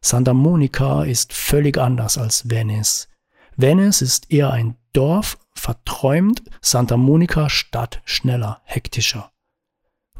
Santa 0.00 0.32
Monica 0.32 1.04
ist 1.04 1.32
völlig 1.32 1.76
anders 1.76 2.16
als 2.16 2.48
Venice. 2.48 3.08
Venice 3.56 4.00
ist 4.00 4.30
eher 4.32 4.50
ein 4.50 4.76
Dorf, 4.92 5.38
verträumt, 5.54 6.42
Santa 6.60 6.96
Monica 6.96 7.48
Stadt, 7.48 8.00
schneller, 8.04 8.60
hektischer. 8.64 9.30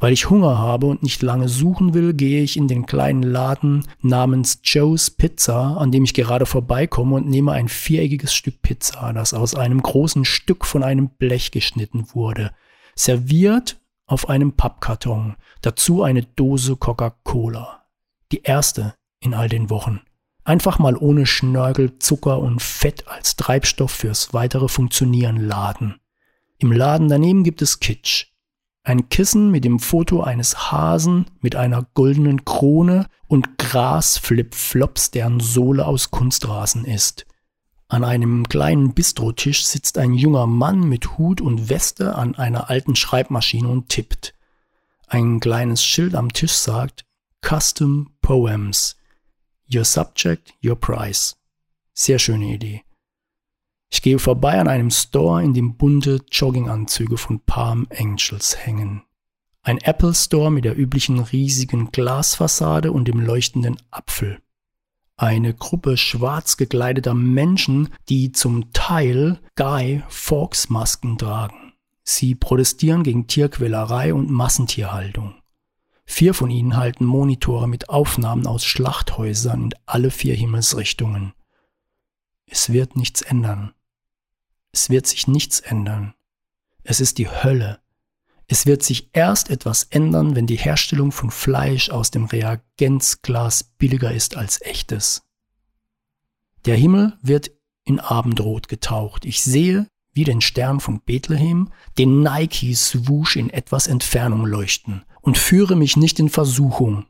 Weil 0.00 0.12
ich 0.12 0.30
Hunger 0.30 0.58
habe 0.58 0.86
und 0.86 1.02
nicht 1.02 1.22
lange 1.22 1.48
suchen 1.48 1.92
will, 1.92 2.14
gehe 2.14 2.42
ich 2.42 2.56
in 2.56 2.68
den 2.68 2.86
kleinen 2.86 3.22
Laden 3.22 3.84
namens 4.00 4.60
Joe's 4.62 5.10
Pizza, 5.10 5.76
an 5.76 5.90
dem 5.90 6.04
ich 6.04 6.14
gerade 6.14 6.46
vorbeikomme 6.46 7.16
und 7.16 7.28
nehme 7.28 7.52
ein 7.52 7.68
viereckiges 7.68 8.32
Stück 8.32 8.62
Pizza, 8.62 9.12
das 9.12 9.34
aus 9.34 9.56
einem 9.56 9.82
großen 9.82 10.24
Stück 10.24 10.64
von 10.64 10.84
einem 10.84 11.08
Blech 11.08 11.50
geschnitten 11.50 12.06
wurde, 12.14 12.52
serviert 12.94 13.80
auf 14.06 14.28
einem 14.28 14.52
Pappkarton, 14.52 15.36
dazu 15.62 16.02
eine 16.04 16.22
Dose 16.22 16.76
Coca-Cola. 16.76 17.82
Die 18.30 18.42
erste 18.42 18.94
in 19.20 19.34
all 19.34 19.48
den 19.48 19.68
Wochen. 19.68 20.00
Einfach 20.48 20.78
mal 20.78 20.96
ohne 20.96 21.26
Schnörkel, 21.26 21.98
Zucker 21.98 22.38
und 22.38 22.62
Fett 22.62 23.06
als 23.06 23.36
Treibstoff 23.36 23.90
fürs 23.90 24.32
weitere 24.32 24.68
Funktionieren 24.68 25.36
laden. 25.36 25.96
Im 26.56 26.72
Laden 26.72 27.08
daneben 27.08 27.44
gibt 27.44 27.60
es 27.60 27.80
Kitsch. 27.80 28.28
Ein 28.82 29.10
Kissen 29.10 29.50
mit 29.50 29.66
dem 29.66 29.78
Foto 29.78 30.22
eines 30.22 30.72
Hasen 30.72 31.26
mit 31.42 31.54
einer 31.54 31.86
goldenen 31.92 32.46
Krone 32.46 33.08
und 33.26 33.58
Gras-Flipflops, 33.58 35.10
deren 35.10 35.38
Sohle 35.40 35.84
aus 35.84 36.10
Kunstrasen 36.10 36.86
ist. 36.86 37.26
An 37.88 38.02
einem 38.02 38.48
kleinen 38.48 38.94
Bistrotisch 38.94 39.66
sitzt 39.66 39.98
ein 39.98 40.14
junger 40.14 40.46
Mann 40.46 40.80
mit 40.80 41.18
Hut 41.18 41.42
und 41.42 41.68
Weste 41.68 42.14
an 42.14 42.36
einer 42.36 42.70
alten 42.70 42.96
Schreibmaschine 42.96 43.68
und 43.68 43.90
tippt. 43.90 44.32
Ein 45.08 45.40
kleines 45.40 45.84
Schild 45.84 46.14
am 46.14 46.32
Tisch 46.32 46.54
sagt 46.54 47.04
Custom 47.42 48.14
Poems. 48.22 48.97
Your 49.72 49.84
subject, 49.84 50.54
your 50.64 50.76
price. 50.76 51.36
Sehr 51.94 52.18
schöne 52.18 52.54
Idee. 52.54 52.82
Ich 53.90 54.02
gehe 54.02 54.18
vorbei 54.18 54.58
an 54.60 54.68
einem 54.68 54.90
Store, 54.90 55.42
in 55.42 55.54
dem 55.54 55.76
bunte 55.76 56.20
Jogginganzüge 56.30 57.16
von 57.16 57.40
Palm 57.40 57.86
Angels 57.90 58.56
hängen. 58.56 59.02
Ein 59.62 59.78
Apple 59.78 60.14
Store 60.14 60.50
mit 60.50 60.64
der 60.64 60.78
üblichen 60.78 61.18
riesigen 61.18 61.90
Glasfassade 61.90 62.92
und 62.92 63.08
dem 63.08 63.20
leuchtenden 63.20 63.76
Apfel. 63.90 64.40
Eine 65.16 65.52
Gruppe 65.52 65.96
schwarz 65.96 66.56
gekleideter 66.56 67.12
Menschen, 67.12 67.88
die 68.08 68.32
zum 68.32 68.72
Teil 68.72 69.40
Guy 69.56 70.02
Fawkes 70.08 70.70
Masken 70.70 71.18
tragen. 71.18 71.72
Sie 72.04 72.34
protestieren 72.34 73.02
gegen 73.02 73.26
Tierquälerei 73.26 74.14
und 74.14 74.30
Massentierhaltung. 74.30 75.34
Vier 76.10 76.32
von 76.32 76.50
ihnen 76.50 76.76
halten 76.76 77.04
Monitore 77.04 77.68
mit 77.68 77.90
Aufnahmen 77.90 78.46
aus 78.46 78.64
Schlachthäusern 78.64 79.64
in 79.64 79.74
alle 79.84 80.10
vier 80.10 80.34
Himmelsrichtungen. 80.34 81.34
Es 82.46 82.72
wird 82.72 82.96
nichts 82.96 83.20
ändern. 83.20 83.74
Es 84.72 84.88
wird 84.88 85.06
sich 85.06 85.28
nichts 85.28 85.60
ändern. 85.60 86.14
Es 86.82 87.00
ist 87.00 87.18
die 87.18 87.28
Hölle. 87.28 87.80
Es 88.48 88.64
wird 88.64 88.82
sich 88.82 89.10
erst 89.12 89.50
etwas 89.50 89.84
ändern, 89.84 90.34
wenn 90.34 90.46
die 90.46 90.56
Herstellung 90.56 91.12
von 91.12 91.30
Fleisch 91.30 91.90
aus 91.90 92.10
dem 92.10 92.24
Reagenzglas 92.24 93.62
billiger 93.62 94.10
ist 94.10 94.34
als 94.34 94.62
echtes. 94.62 95.22
Der 96.64 96.74
Himmel 96.74 97.18
wird 97.20 97.50
in 97.84 98.00
Abendrot 98.00 98.68
getaucht. 98.68 99.26
Ich 99.26 99.42
sehe, 99.42 99.86
wie 100.18 100.24
den 100.24 100.40
Stern 100.40 100.80
von 100.80 101.00
Bethlehem, 101.00 101.70
den 101.96 102.24
Nike-Swoosh 102.24 103.36
in 103.36 103.50
etwas 103.50 103.86
Entfernung 103.86 104.44
leuchten 104.46 105.04
und 105.20 105.38
führe 105.38 105.76
mich 105.76 105.96
nicht 105.96 106.18
in 106.18 106.28
Versuchung. 106.28 107.06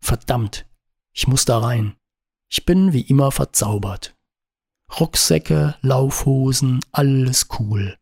Verdammt, 0.00 0.66
ich 1.12 1.28
muss 1.28 1.44
da 1.44 1.58
rein. 1.58 1.94
Ich 2.48 2.66
bin 2.66 2.92
wie 2.92 3.02
immer 3.02 3.30
verzaubert. 3.30 4.16
Rucksäcke, 4.98 5.76
Laufhosen, 5.80 6.80
alles 6.90 7.46
cool. 7.60 7.96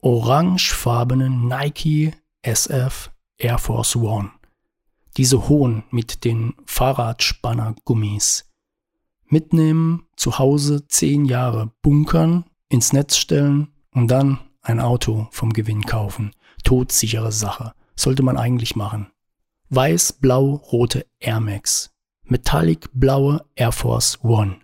Orangefarbene 0.00 1.30
Nike 1.30 2.12
SF 2.42 3.10
Air 3.38 3.56
Force 3.56 3.96
One. 3.96 4.32
Diese 5.16 5.48
hohen 5.48 5.84
mit 5.90 6.26
den 6.26 6.52
Fahrradspannergummis. 6.66 8.50
Mitnehmen, 9.24 10.06
zu 10.14 10.38
Hause 10.38 10.86
zehn 10.88 11.24
Jahre 11.24 11.72
bunkern, 11.80 12.44
ins 12.68 12.92
Netz 12.92 13.16
stellen 13.16 13.72
und 13.94 14.08
dann 14.08 14.38
ein 14.62 14.80
Auto 14.80 15.28
vom 15.30 15.52
Gewinn 15.52 15.82
kaufen. 15.82 16.32
Todsichere 16.64 17.32
Sache. 17.32 17.72
Sollte 17.96 18.22
man 18.22 18.36
eigentlich 18.36 18.76
machen. 18.76 19.10
Weiß-blau-rote 19.70 21.06
Air 21.18 21.40
Max. 21.40 21.90
Metallic 22.24 22.88
blaue 22.92 23.44
Air 23.54 23.72
Force 23.72 24.22
One. 24.22 24.56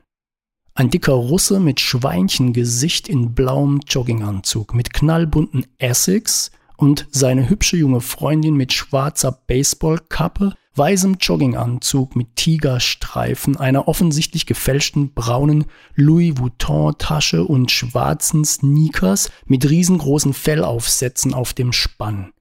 Ein 0.75 0.91
dicker 0.91 1.13
Russe 1.13 1.61
mit 1.61 1.81
Schweinchengesicht 1.81 3.09
in 3.09 3.35
blauem 3.35 3.81
Jogginganzug, 3.87 4.75
mit 4.75 4.93
knallbunten 4.93 5.67
Essex 5.79 6.51
und 6.77 7.07
seine 7.11 7.49
hübsche 7.49 7.77
junge 7.77 8.01
Freundin 8.01 8.55
mit 8.57 8.73
schwarzer 8.73 9.33
Baseballkappe, 9.47 10.55
weißem 10.77 11.17
Jogginganzug 11.21 12.17
mit 12.17 12.37
Tigerstreifen, 12.37 13.57
einer 13.57 13.89
offensichtlich 13.89 14.47
gefälschten 14.47 15.15
braunen 15.15 15.67
Louis 15.95 16.37
Vuitton-Tasche 16.37 17.45
und 17.45 17.71
schwarzen 17.71 18.45
Sneakers 18.45 19.31
mit 19.47 19.69
riesengroßen 19.69 20.35
Fellaufsätzen 20.35 21.35
auf 21.35 21.53
dem 21.53 21.73
Spann. 21.73 22.33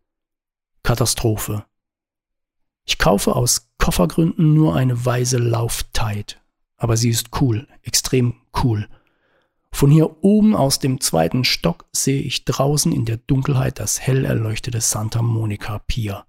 Katastrophe. 0.83 1.65
Ich 2.85 2.97
kaufe 2.97 3.35
aus 3.35 3.69
Koffergründen 3.77 4.53
nur 4.53 4.75
eine 4.75 5.05
weiße 5.05 5.37
Lauftide 5.37 6.35
aber 6.83 6.97
sie 6.97 7.09
ist 7.09 7.29
cool, 7.39 7.65
extrem 7.81 8.35
cool. 8.61 8.89
Von 9.71 9.89
hier 9.89 10.21
oben 10.21 10.53
aus 10.53 10.79
dem 10.79 10.99
zweiten 10.99 11.45
Stock 11.45 11.85
sehe 11.93 12.21
ich 12.21 12.43
draußen 12.43 12.91
in 12.91 13.05
der 13.05 13.15
Dunkelheit 13.15 13.79
das 13.79 14.01
hell 14.01 14.25
erleuchtete 14.25 14.81
Santa 14.81 15.21
Monica 15.21 15.79
Pier. 15.79 16.25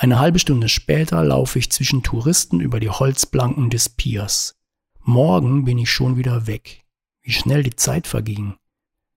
Eine 0.00 0.20
halbe 0.20 0.38
Stunde 0.38 0.68
später 0.68 1.24
laufe 1.24 1.58
ich 1.58 1.72
zwischen 1.72 2.04
Touristen 2.04 2.60
über 2.60 2.78
die 2.78 2.88
Holzplanken 2.88 3.68
des 3.68 3.88
Piers. 3.88 4.56
Morgen 5.00 5.64
bin 5.64 5.76
ich 5.76 5.90
schon 5.90 6.16
wieder 6.16 6.46
weg. 6.46 6.84
Wie 7.20 7.32
schnell 7.32 7.64
die 7.64 7.74
Zeit 7.74 8.06
verging. 8.06 8.54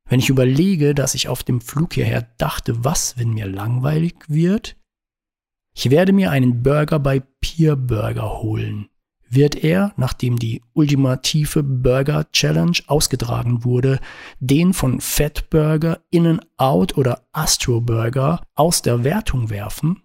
Wenn 0.09 0.19
ich 0.19 0.29
überlege, 0.29 0.95
dass 0.95 1.13
ich 1.13 1.27
auf 1.27 1.43
dem 1.43 1.61
Flug 1.61 1.93
hierher 1.93 2.23
dachte, 2.39 2.83
was, 2.83 3.15
wenn 3.15 3.29
mir 3.29 3.45
langweilig 3.45 4.15
wird? 4.27 4.75
Ich 5.75 5.91
werde 5.91 6.13
mir 6.13 6.31
einen 6.31 6.63
Burger 6.63 6.97
bei 6.97 7.19
Pier 7.19 7.75
Burger 7.75 8.41
holen 8.41 8.89
wird 9.31 9.63
er, 9.63 9.93
nachdem 9.95 10.37
die 10.37 10.61
ultimative 10.73 11.63
Burger 11.63 12.29
Challenge 12.33 12.77
ausgetragen 12.87 13.63
wurde, 13.63 13.99
den 14.39 14.73
von 14.73 14.99
Fatburger, 14.99 16.01
In-N-Out 16.09 16.97
oder 16.97 17.23
Astro 17.31 17.79
Burger 17.79 18.43
aus 18.55 18.81
der 18.81 19.05
Wertung 19.05 19.49
werfen? 19.49 20.03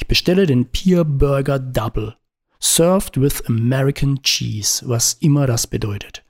Ich 0.00 0.06
bestelle 0.06 0.46
den 0.46 0.66
Pier 0.66 1.02
Burger 1.02 1.58
Double, 1.58 2.14
served 2.60 3.20
with 3.20 3.44
American 3.48 4.22
Cheese, 4.22 4.88
was 4.88 5.14
immer 5.14 5.48
das 5.48 5.66
bedeutet. 5.66 6.22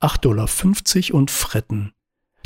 8,50 0.00 0.20
Dollar 0.22 1.20
und 1.20 1.30
Fretten. 1.30 1.92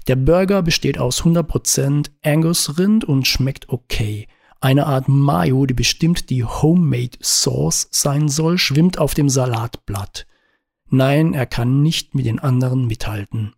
Der 0.07 0.17
Burger 0.17 0.61
besteht 0.61 0.99
aus 0.99 1.23
100% 1.23 2.11
Angus 2.23 2.79
Rind 2.79 3.07
und 3.07 3.27
schmeckt 3.27 3.71
okay. 3.71 4.29
Eine 4.61 4.85
Art 4.85 5.09
Mayo, 5.09 5.65
die 5.65 5.73
bestimmt 5.73 6.29
die 6.29 6.45
Homemade 6.45 7.17
Sauce 7.23 7.89
sein 7.91 8.29
soll, 8.29 8.59
schwimmt 8.59 8.99
auf 8.99 9.15
dem 9.15 9.31
Salatblatt. 9.31 10.27
Nein, 10.91 11.33
er 11.33 11.47
kann 11.47 11.81
nicht 11.81 12.15
mit 12.15 12.27
den 12.27 12.39
anderen 12.39 12.87
mithalten. 12.87 13.55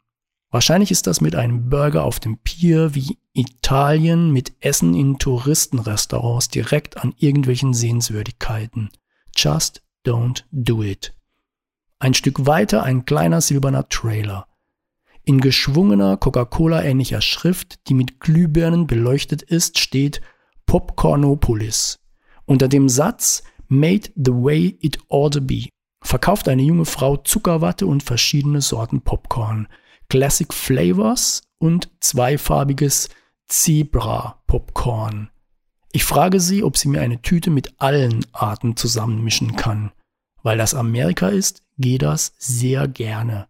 Wahrscheinlich 0.50 0.90
ist 0.90 1.06
das 1.06 1.20
mit 1.20 1.34
einem 1.34 1.68
Burger 1.68 2.04
auf 2.04 2.20
dem 2.20 2.38
Pier 2.38 2.94
wie 2.94 3.18
Italien 3.34 4.32
mit 4.32 4.52
Essen 4.60 4.94
in 4.94 5.18
Touristenrestaurants 5.18 6.48
direkt 6.48 6.96
an 6.96 7.14
irgendwelchen 7.18 7.74
Sehenswürdigkeiten. 7.74 8.88
Just 9.36 9.82
don't 10.06 10.44
do 10.50 10.82
it. 10.82 11.14
Ein 11.98 12.14
Stück 12.14 12.46
weiter 12.46 12.82
ein 12.82 13.04
kleiner 13.04 13.40
silberner 13.40 13.88
Trailer. 13.88 14.46
In 15.24 15.40
geschwungener 15.40 16.16
Coca-Cola 16.16 16.82
ähnlicher 16.82 17.20
Schrift, 17.20 17.86
die 17.88 17.94
mit 17.94 18.18
Glühbirnen 18.18 18.86
beleuchtet 18.86 19.42
ist, 19.42 19.78
steht 19.78 20.22
Popcornopolis. 20.64 21.98
Unter 22.46 22.68
dem 22.68 22.88
Satz 22.88 23.42
Made 23.70 24.10
the 24.16 24.32
way 24.32 24.78
it 24.80 24.98
ought 25.08 25.34
to 25.34 25.42
be 25.42 25.68
verkauft 26.00 26.48
eine 26.48 26.62
junge 26.62 26.86
Frau 26.86 27.18
Zuckerwatte 27.18 27.86
und 27.86 28.02
verschiedene 28.02 28.62
Sorten 28.62 29.02
Popcorn, 29.02 29.68
Classic 30.08 30.52
Flavors 30.52 31.42
und 31.58 31.90
zweifarbiges 32.00 33.10
Zebra 33.46 34.42
Popcorn. 34.46 35.30
Ich 35.92 36.04
frage 36.04 36.40
sie, 36.40 36.62
ob 36.62 36.76
sie 36.76 36.88
mir 36.88 37.00
eine 37.00 37.22
Tüte 37.22 37.50
mit 37.50 37.80
allen 37.80 38.24
Arten 38.32 38.76
zusammenmischen 38.76 39.56
kann. 39.56 39.92
Weil 40.42 40.58
das 40.58 40.74
Amerika 40.74 41.28
ist, 41.28 41.62
gehe 41.78 41.98
das 41.98 42.32
sehr 42.38 42.88
gerne. 42.88 43.48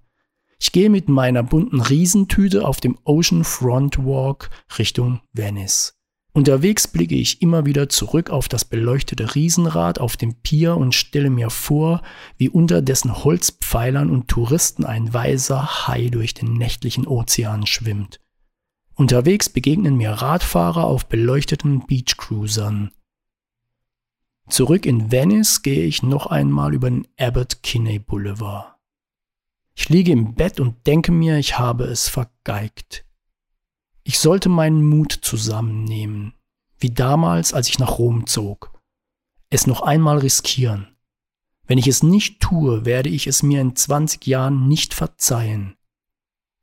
Ich 0.60 0.72
gehe 0.72 0.90
mit 0.90 1.08
meiner 1.08 1.42
bunten 1.42 1.80
Riesentüte 1.80 2.66
auf 2.66 2.80
dem 2.80 2.98
Ocean 3.04 3.44
Front 3.44 3.98
Walk 3.98 4.50
Richtung 4.78 5.20
Venice. 5.32 5.97
Unterwegs 6.32 6.86
blicke 6.86 7.14
ich 7.14 7.42
immer 7.42 7.66
wieder 7.66 7.88
zurück 7.88 8.30
auf 8.30 8.48
das 8.48 8.64
beleuchtete 8.64 9.34
Riesenrad 9.34 9.98
auf 9.98 10.16
dem 10.16 10.34
Pier 10.34 10.76
und 10.76 10.94
stelle 10.94 11.30
mir 11.30 11.50
vor, 11.50 12.02
wie 12.36 12.48
unter 12.48 12.82
dessen 12.82 13.24
Holzpfeilern 13.24 14.10
und 14.10 14.28
Touristen 14.28 14.84
ein 14.84 15.12
weißer 15.12 15.88
Hai 15.88 16.08
durch 16.08 16.34
den 16.34 16.52
nächtlichen 16.54 17.06
Ozean 17.06 17.66
schwimmt. 17.66 18.20
Unterwegs 18.94 19.48
begegnen 19.48 19.96
mir 19.96 20.10
Radfahrer 20.10 20.84
auf 20.84 21.06
beleuchteten 21.06 21.86
Beachcruisern. 21.86 22.90
Zurück 24.48 24.86
in 24.86 25.12
Venice 25.12 25.62
gehe 25.62 25.84
ich 25.84 26.02
noch 26.02 26.26
einmal 26.26 26.74
über 26.74 26.90
den 26.90 27.06
Abbott 27.18 27.62
Kinney 27.62 27.98
Boulevard. 27.98 28.74
Ich 29.74 29.88
liege 29.88 30.10
im 30.10 30.34
Bett 30.34 30.58
und 30.58 30.86
denke 30.86 31.12
mir, 31.12 31.38
ich 31.38 31.58
habe 31.58 31.84
es 31.84 32.08
vergeigt. 32.08 33.04
Ich 34.08 34.20
sollte 34.20 34.48
meinen 34.48 34.88
Mut 34.88 35.12
zusammennehmen, 35.12 36.32
wie 36.78 36.88
damals, 36.88 37.52
als 37.52 37.68
ich 37.68 37.78
nach 37.78 37.98
Rom 37.98 38.26
zog. 38.26 38.72
Es 39.50 39.66
noch 39.66 39.82
einmal 39.82 40.16
riskieren. 40.16 40.96
Wenn 41.66 41.76
ich 41.76 41.86
es 41.86 42.02
nicht 42.02 42.40
tue, 42.40 42.86
werde 42.86 43.10
ich 43.10 43.26
es 43.26 43.42
mir 43.42 43.60
in 43.60 43.76
20 43.76 44.26
Jahren 44.26 44.66
nicht 44.66 44.94
verzeihen. 44.94 45.76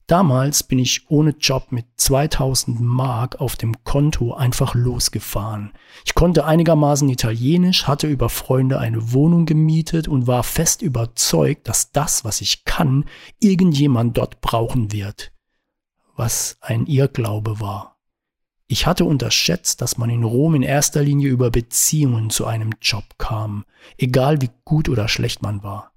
Damals 0.08 0.64
bin 0.64 0.80
ich 0.80 1.12
ohne 1.12 1.36
Job 1.40 1.68
mit 1.72 1.86
2000 1.98 2.82
Mark 2.82 3.40
auf 3.40 3.56
dem 3.56 3.84
Konto 3.84 4.34
einfach 4.34 4.74
losgefahren. 4.74 5.72
Ich 6.04 6.16
konnte 6.16 6.46
einigermaßen 6.46 7.08
Italienisch, 7.10 7.86
hatte 7.86 8.08
über 8.08 8.30
Freunde 8.30 8.80
eine 8.80 9.14
Wohnung 9.14 9.46
gemietet 9.46 10.08
und 10.08 10.26
war 10.26 10.42
fest 10.42 10.82
überzeugt, 10.82 11.68
dass 11.68 11.92
das, 11.92 12.26
was 12.26 12.42
ich 12.42 12.66
kann, 12.66 13.06
irgendjemand 13.40 14.18
dort 14.18 14.42
brauchen 14.42 14.92
wird. 14.92 15.35
Was 16.16 16.58
ein 16.62 16.86
Irrglaube 16.86 17.60
war. 17.60 17.98
Ich 18.68 18.88
hatte 18.88 19.06
unterschätzt, 19.06 19.82
dass 19.82 19.98
man 19.98 20.10
in 20.10 20.24
Rom 20.24 20.56
in 20.56 20.64
erster 20.64 21.04
Linie 21.04 21.30
über 21.30 21.52
Beziehungen 21.52 22.30
zu 22.30 22.46
einem 22.46 22.72
Job 22.82 23.04
kam, 23.18 23.66
egal 23.98 24.42
wie 24.42 24.50
gut 24.64 24.90
oder 24.90 25.08
schlecht 25.08 25.44
man 25.44 25.62
war 25.62 25.92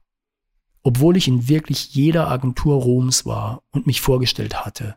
obwohl 0.88 1.18
ich 1.18 1.28
in 1.28 1.50
wirklich 1.50 1.94
jeder 1.94 2.28
Agentur 2.28 2.76
Roms 2.82 3.26
war 3.26 3.62
und 3.72 3.86
mich 3.86 4.00
vorgestellt 4.00 4.64
hatte. 4.64 4.96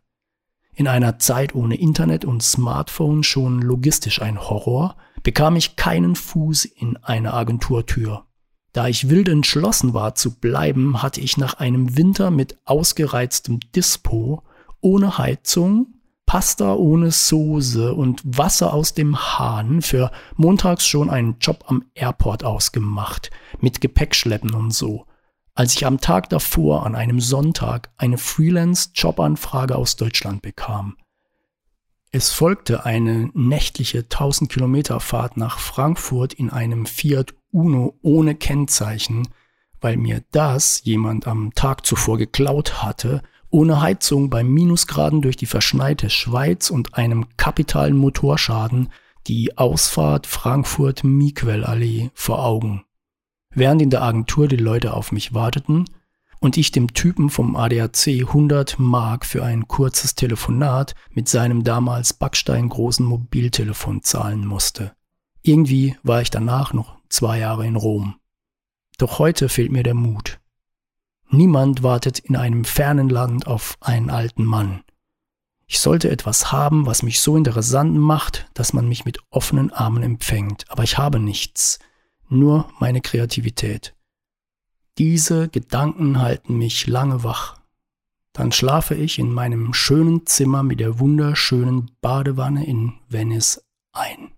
In 0.73 0.87
einer 0.87 1.19
Zeit 1.19 1.53
ohne 1.53 1.75
Internet 1.75 2.23
und 2.23 2.41
Smartphone 2.41 3.23
schon 3.23 3.61
logistisch 3.61 4.21
ein 4.21 4.39
Horror, 4.39 4.95
bekam 5.21 5.57
ich 5.57 5.75
keinen 5.75 6.15
Fuß 6.15 6.63
in 6.63 6.95
eine 6.95 7.33
Agenturtür. 7.33 8.25
Da 8.71 8.87
ich 8.87 9.09
wild 9.09 9.27
entschlossen 9.27 9.93
war 9.93 10.15
zu 10.15 10.39
bleiben, 10.39 11.03
hatte 11.03 11.19
ich 11.19 11.35
nach 11.35 11.55
einem 11.55 11.97
Winter 11.97 12.31
mit 12.31 12.57
ausgereiztem 12.63 13.59
Dispo, 13.75 14.43
ohne 14.81 15.17
Heizung, 15.17 15.93
Pasta 16.25 16.73
ohne 16.75 17.11
Soße 17.11 17.93
und 17.93 18.21
Wasser 18.23 18.73
aus 18.73 18.93
dem 18.93 19.17
Hahn 19.17 19.81
für 19.81 20.11
montags 20.35 20.87
schon 20.87 21.09
einen 21.09 21.37
Job 21.39 21.65
am 21.67 21.85
Airport 21.93 22.43
ausgemacht, 22.43 23.31
mit 23.59 23.81
Gepäckschleppen 23.81 24.53
und 24.53 24.71
so 24.73 25.05
als 25.53 25.75
ich 25.75 25.85
am 25.85 25.99
Tag 25.99 26.29
davor 26.29 26.85
an 26.85 26.95
einem 26.95 27.19
Sonntag 27.19 27.91
eine 27.97 28.17
Freelance-Jobanfrage 28.17 29.75
aus 29.75 29.95
Deutschland 29.95 30.41
bekam. 30.41 30.97
Es 32.11 32.31
folgte 32.31 32.85
eine 32.85 33.29
nächtliche 33.33 33.99
1000 33.99 34.51
Kilometer 34.51 34.99
Fahrt 34.99 35.37
nach 35.37 35.59
Frankfurt 35.59 36.33
in 36.33 36.49
einem 36.49 36.85
Fiat 36.85 37.33
Uno 37.51 37.97
ohne 38.01 38.35
Kennzeichen, 38.35 39.27
weil 39.79 39.97
mir 39.97 40.23
das 40.31 40.83
jemand 40.83 41.27
am 41.27 41.53
Tag 41.53 41.85
zuvor 41.85 42.17
geklaut 42.17 42.83
hatte, 42.83 43.21
ohne 43.51 43.81
Heizung 43.81 44.29
bei 44.29 44.43
Minusgraden 44.43 45.21
durch 45.21 45.37
die 45.37 45.45
verschneite 45.45 46.09
Schweiz 46.09 46.69
und 46.69 46.95
einem 46.95 47.27
kapitalen 47.37 47.95
Motorschaden 47.95 48.89
die 49.27 49.57
Ausfahrt 49.57 50.25
Frankfurt-Miquel-Allee 50.25 52.09
vor 52.13 52.43
Augen. 52.43 52.83
Während 53.53 53.81
in 53.81 53.89
der 53.89 54.01
Agentur 54.01 54.47
die 54.47 54.55
Leute 54.55 54.93
auf 54.93 55.11
mich 55.11 55.33
warteten 55.33 55.85
und 56.39 56.57
ich 56.57 56.71
dem 56.71 56.93
Typen 56.93 57.29
vom 57.29 57.55
ADAC 57.55 58.07
100 58.07 58.79
Mark 58.79 59.25
für 59.25 59.43
ein 59.43 59.67
kurzes 59.67 60.15
Telefonat 60.15 60.95
mit 61.11 61.29
seinem 61.29 61.63
damals 61.63 62.13
backsteingroßen 62.13 63.05
Mobiltelefon 63.05 64.01
zahlen 64.01 64.45
musste. 64.45 64.93
Irgendwie 65.43 65.97
war 66.01 66.21
ich 66.21 66.31
danach 66.31 66.73
noch 66.73 66.97
zwei 67.09 67.39
Jahre 67.39 67.67
in 67.67 67.75
Rom. 67.75 68.15
Doch 68.97 69.19
heute 69.19 69.49
fehlt 69.49 69.71
mir 69.71 69.83
der 69.83 69.93
Mut. 69.93 70.40
Niemand 71.33 71.81
wartet 71.81 72.19
in 72.19 72.35
einem 72.35 72.65
fernen 72.65 73.07
Land 73.07 73.47
auf 73.47 73.77
einen 73.79 74.09
alten 74.09 74.43
Mann. 74.43 74.83
Ich 75.65 75.79
sollte 75.79 76.11
etwas 76.11 76.51
haben, 76.51 76.85
was 76.85 77.03
mich 77.03 77.21
so 77.21 77.37
interessant 77.37 77.97
macht, 77.97 78.49
dass 78.53 78.73
man 78.73 78.89
mich 78.89 79.05
mit 79.05 79.19
offenen 79.29 79.71
Armen 79.71 80.03
empfängt, 80.03 80.69
aber 80.69 80.83
ich 80.83 80.97
habe 80.97 81.19
nichts 81.19 81.79
nur 82.27 82.69
meine 82.79 82.99
Kreativität. 82.99 83.95
Diese 84.97 85.47
Gedanken 85.47 86.19
halten 86.19 86.57
mich 86.57 86.87
lange 86.87 87.23
wach. 87.23 87.57
Dann 88.33 88.51
schlafe 88.51 88.95
ich 88.95 89.17
in 89.17 89.31
meinem 89.31 89.73
schönen 89.73 90.25
Zimmer 90.25 90.63
mit 90.63 90.81
der 90.81 90.99
wunderschönen 90.99 91.91
Badewanne 92.01 92.65
in 92.65 92.93
Venice 93.07 93.63
ein. 93.93 94.31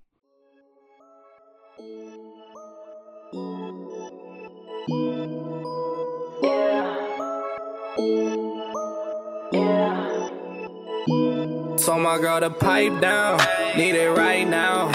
So 7.96 8.02
my 12.00 12.18
girl 12.20 12.39
to 12.39 12.50
pipe 12.50 13.00
down, 13.00 13.39
need 13.78 13.94
it 13.94 14.10
right 14.18 14.48
now. 14.48 14.88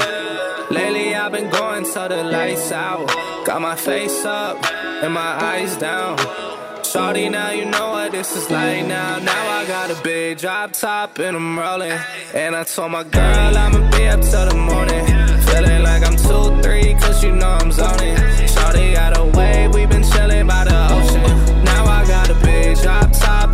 Lately 0.69 1.15
I've 1.15 1.31
been 1.31 1.49
going 1.49 1.85
till 1.85 2.09
the 2.09 2.25
lights 2.25 2.73
out. 2.73 3.07
Got 3.45 3.63
my 3.63 3.77
face 3.77 4.25
up 4.25 4.65
and 5.05 5.15
my 5.15 5.21
eyes 5.21 5.77
down. 5.77 6.19
Shorty, 6.83 7.29
now 7.29 7.53
you 7.53 7.67
know 7.67 7.91
what 7.91 8.11
this 8.11 8.35
is 8.35 8.51
like 8.51 8.85
now. 8.87 9.21
Now 9.21 9.59
I 9.61 9.65
got 9.67 9.93
a 9.93 10.03
big 10.03 10.39
drop 10.39 10.73
top 10.73 11.21
and 11.21 11.37
I'm 11.37 11.57
rolling. 11.57 12.01
And 12.35 12.57
I 12.57 12.65
told 12.65 12.91
my 12.91 13.05
girl 13.05 13.57
I'ma 13.57 13.91
be 13.93 14.09
up 14.09 14.23
till 14.23 14.49
the 14.49 14.57
morning. 14.57 15.07
Feeling 15.47 15.85
like 15.85 16.05
I'm 16.05 16.17
2-3 16.17 17.01
cause 17.01 17.23
you 17.23 17.31
know 17.31 17.47
I'm 17.47 17.71
zoning. 17.71 18.17
Shorty 18.49 18.95
got 18.95 19.37
wave, 19.37 19.73
we 19.73 19.87
been 19.87 20.03
chilling 20.03 20.49
by 20.49 20.65
the 20.65 20.95
ocean 20.95 21.08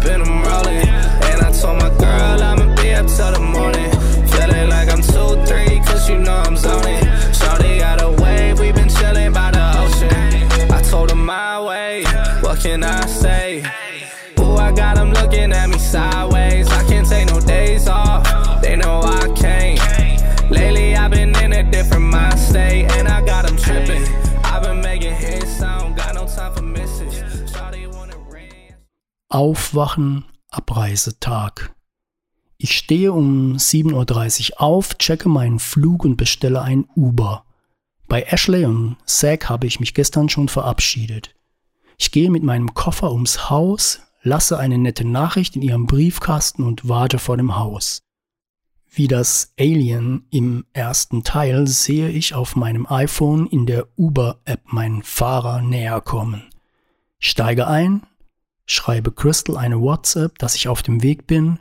been 0.04 0.20
around 0.20 0.63
Aufwachen, 29.44 30.24
Abreisetag. 30.48 31.74
Ich 32.56 32.78
stehe 32.78 33.12
um 33.12 33.56
7.30 33.56 34.52
Uhr 34.52 34.62
auf, 34.62 34.96
checke 34.96 35.28
meinen 35.28 35.58
Flug 35.58 36.06
und 36.06 36.16
bestelle 36.16 36.62
ein 36.62 36.86
Uber. 36.96 37.44
Bei 38.08 38.22
Ashley 38.22 38.64
und 38.64 38.96
Zack 39.04 39.50
habe 39.50 39.66
ich 39.66 39.80
mich 39.80 39.92
gestern 39.92 40.30
schon 40.30 40.48
verabschiedet. 40.48 41.34
Ich 41.98 42.10
gehe 42.10 42.30
mit 42.30 42.42
meinem 42.42 42.72
Koffer 42.72 43.12
ums 43.12 43.50
Haus, 43.50 44.00
lasse 44.22 44.58
eine 44.58 44.78
nette 44.78 45.04
Nachricht 45.04 45.56
in 45.56 45.60
ihrem 45.60 45.84
Briefkasten 45.84 46.62
und 46.62 46.88
warte 46.88 47.18
vor 47.18 47.36
dem 47.36 47.54
Haus. 47.54 48.02
Wie 48.88 49.08
das 49.08 49.52
Alien 49.60 50.26
im 50.30 50.64
ersten 50.72 51.22
Teil 51.22 51.66
sehe 51.66 52.08
ich 52.08 52.34
auf 52.34 52.56
meinem 52.56 52.86
iPhone 52.86 53.46
in 53.46 53.66
der 53.66 53.88
Uber-App 53.98 54.72
meinen 54.72 55.02
Fahrer 55.02 55.60
näher 55.60 56.00
kommen. 56.00 56.44
Steige 57.18 57.66
ein, 57.66 58.06
schreibe 58.66 59.12
Crystal 59.12 59.56
eine 59.56 59.80
WhatsApp, 59.80 60.38
dass 60.38 60.54
ich 60.54 60.68
auf 60.68 60.82
dem 60.82 61.02
Weg 61.02 61.26
bin, 61.26 61.58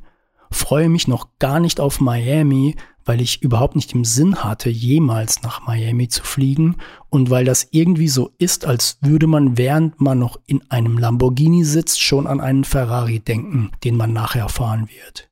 freue 0.51 0.89
mich 0.89 1.07
noch 1.07 1.27
gar 1.39 1.59
nicht 1.59 1.79
auf 1.79 1.99
Miami, 1.99 2.75
weil 3.05 3.21
ich 3.21 3.41
überhaupt 3.41 3.75
nicht 3.75 3.93
im 3.93 4.05
Sinn 4.05 4.43
hatte, 4.43 4.69
jemals 4.69 5.41
nach 5.41 5.65
Miami 5.65 6.07
zu 6.07 6.23
fliegen 6.23 6.77
und 7.09 7.29
weil 7.29 7.45
das 7.45 7.67
irgendwie 7.71 8.07
so 8.07 8.31
ist, 8.37 8.65
als 8.65 8.97
würde 9.01 9.27
man, 9.27 9.57
während 9.57 9.99
man 9.99 10.19
noch 10.19 10.39
in 10.45 10.61
einem 10.71 10.97
Lamborghini 10.97 11.65
sitzt, 11.65 12.01
schon 12.01 12.27
an 12.27 12.39
einen 12.39 12.63
Ferrari 12.63 13.19
denken, 13.19 13.71
den 13.83 13.97
man 13.97 14.13
nachher 14.13 14.47
fahren 14.47 14.87
wird. 14.87 15.29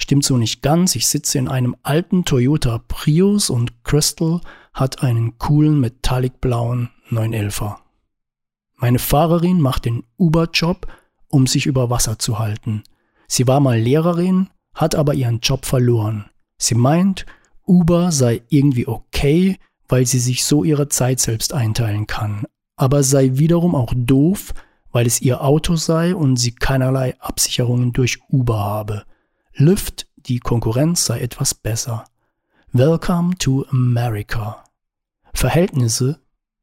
Stimmt 0.00 0.24
so 0.24 0.36
nicht 0.36 0.62
ganz, 0.62 0.96
ich 0.96 1.06
sitze 1.06 1.38
in 1.38 1.48
einem 1.48 1.76
alten 1.82 2.24
Toyota 2.24 2.78
Prius 2.88 3.50
und 3.50 3.84
Crystal 3.84 4.40
hat 4.72 5.02
einen 5.02 5.38
coolen 5.38 5.80
metallic 5.80 6.40
blauen 6.40 6.90
911er. 7.10 7.76
Meine 8.78 9.00
Fahrerin 9.00 9.60
macht 9.60 9.84
den 9.84 10.04
Uber-Job, 10.18 10.86
um 11.26 11.46
sich 11.46 11.66
über 11.66 11.90
Wasser 11.90 12.18
zu 12.18 12.38
halten. 12.38 12.84
Sie 13.26 13.46
war 13.46 13.58
mal 13.60 13.78
Lehrerin, 13.78 14.50
hat 14.72 14.94
aber 14.94 15.14
ihren 15.14 15.40
Job 15.40 15.66
verloren. 15.66 16.30
Sie 16.58 16.76
meint, 16.76 17.26
Uber 17.66 18.12
sei 18.12 18.42
irgendwie 18.48 18.86
okay, 18.86 19.58
weil 19.88 20.06
sie 20.06 20.20
sich 20.20 20.44
so 20.44 20.62
ihre 20.62 20.88
Zeit 20.88 21.18
selbst 21.18 21.52
einteilen 21.52 22.06
kann, 22.06 22.44
aber 22.76 23.02
sei 23.02 23.32
wiederum 23.34 23.74
auch 23.74 23.92
doof, 23.96 24.54
weil 24.92 25.06
es 25.06 25.20
ihr 25.20 25.42
Auto 25.42 25.76
sei 25.76 26.14
und 26.14 26.36
sie 26.36 26.54
keinerlei 26.54 27.20
Absicherungen 27.20 27.92
durch 27.92 28.20
Uber 28.30 28.58
habe. 28.58 29.04
Lyft, 29.54 30.06
die 30.16 30.38
Konkurrenz 30.38 31.04
sei 31.04 31.20
etwas 31.20 31.52
besser. 31.52 32.04
Welcome 32.72 33.36
to 33.38 33.66
America. 33.70 34.64
Verhältnisse, 35.34 36.20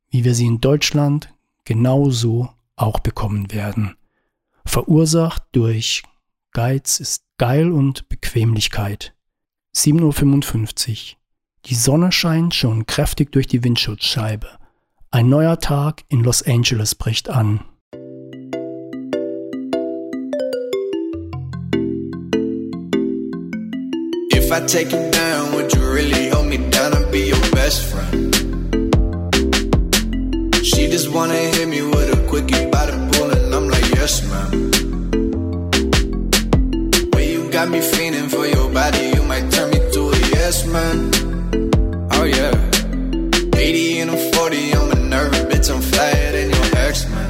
wie 0.09 0.24
wir 0.24 0.34
sie 0.34 0.45
in 0.45 0.61
Deutschland 0.61 1.34
genauso 1.66 2.49
auch 2.76 2.99
bekommen 2.99 3.51
werden. 3.51 3.95
Verursacht 4.66 5.43
durch 5.51 6.03
Geiz 6.53 6.99
ist 6.99 7.24
geil 7.38 7.72
und 7.72 8.07
Bequemlichkeit. 8.07 9.13
7.55 9.76 10.91
Uhr. 10.91 11.18
Die 11.66 11.76
Sonne 11.76 12.11
scheint 12.11 12.53
schon 12.55 12.86
kräftig 12.86 13.32
durch 13.32 13.47
die 13.47 13.63
Windschutzscheibe. 13.63 14.47
Ein 15.11 15.30
neuer 15.30 15.59
Tag 15.59 16.03
in 16.07 16.24
Los 16.24 16.43
Angeles 16.43 16.95
bricht 16.95 17.30
an. 17.30 17.61
If 24.32 24.51
I 24.51 24.59
take 24.66 24.91
you 24.91 25.11
down, 25.11 25.53
would 25.53 25.74
you 25.74 25.82
really 25.82 26.30
hold 26.30 26.47
me 26.47 26.57
down 26.70 26.93
and 26.93 27.11
be 27.11 27.32
your 27.32 27.51
best 27.51 27.84
friend? 27.86 28.24
She 30.66 30.88
just 30.88 31.09
wanna 31.09 31.36
hit 31.36 31.68
me 31.68 31.84
with 31.84 32.18
a 32.18 32.28
quickie 32.28 32.66
by 32.72 32.88
the 32.88 32.97
pool, 33.11 33.30
and 33.30 33.53
I'm 33.53 33.68
like, 33.70 33.88
yes, 33.93 34.24
ma'am. 34.30 34.49
Way 37.11 37.34
you 37.34 37.51
got 37.51 37.70
me 37.70 37.82
feeling 37.82 38.28
for 38.30 38.47
your 38.47 38.74
body, 38.74 39.11
you 39.16 39.22
might 39.22 39.51
turn 39.51 39.70
me 39.70 39.78
to 39.93 40.09
a 40.09 40.18
yes, 40.34 40.66
man. 40.66 41.11
Oh, 42.13 42.24
yeah. 42.24 42.51
80 43.55 43.99
and 43.99 44.09
I'm 44.09 44.34
40, 44.34 44.74
I'm 44.74 44.91
a 44.91 44.95
nervous 44.95 45.43
bitch, 45.49 45.70
I'm 45.72 45.82
flyer 45.82 46.32
than 46.32 46.49
your 46.49 46.68
ex, 46.78 47.07
man. 47.13 47.30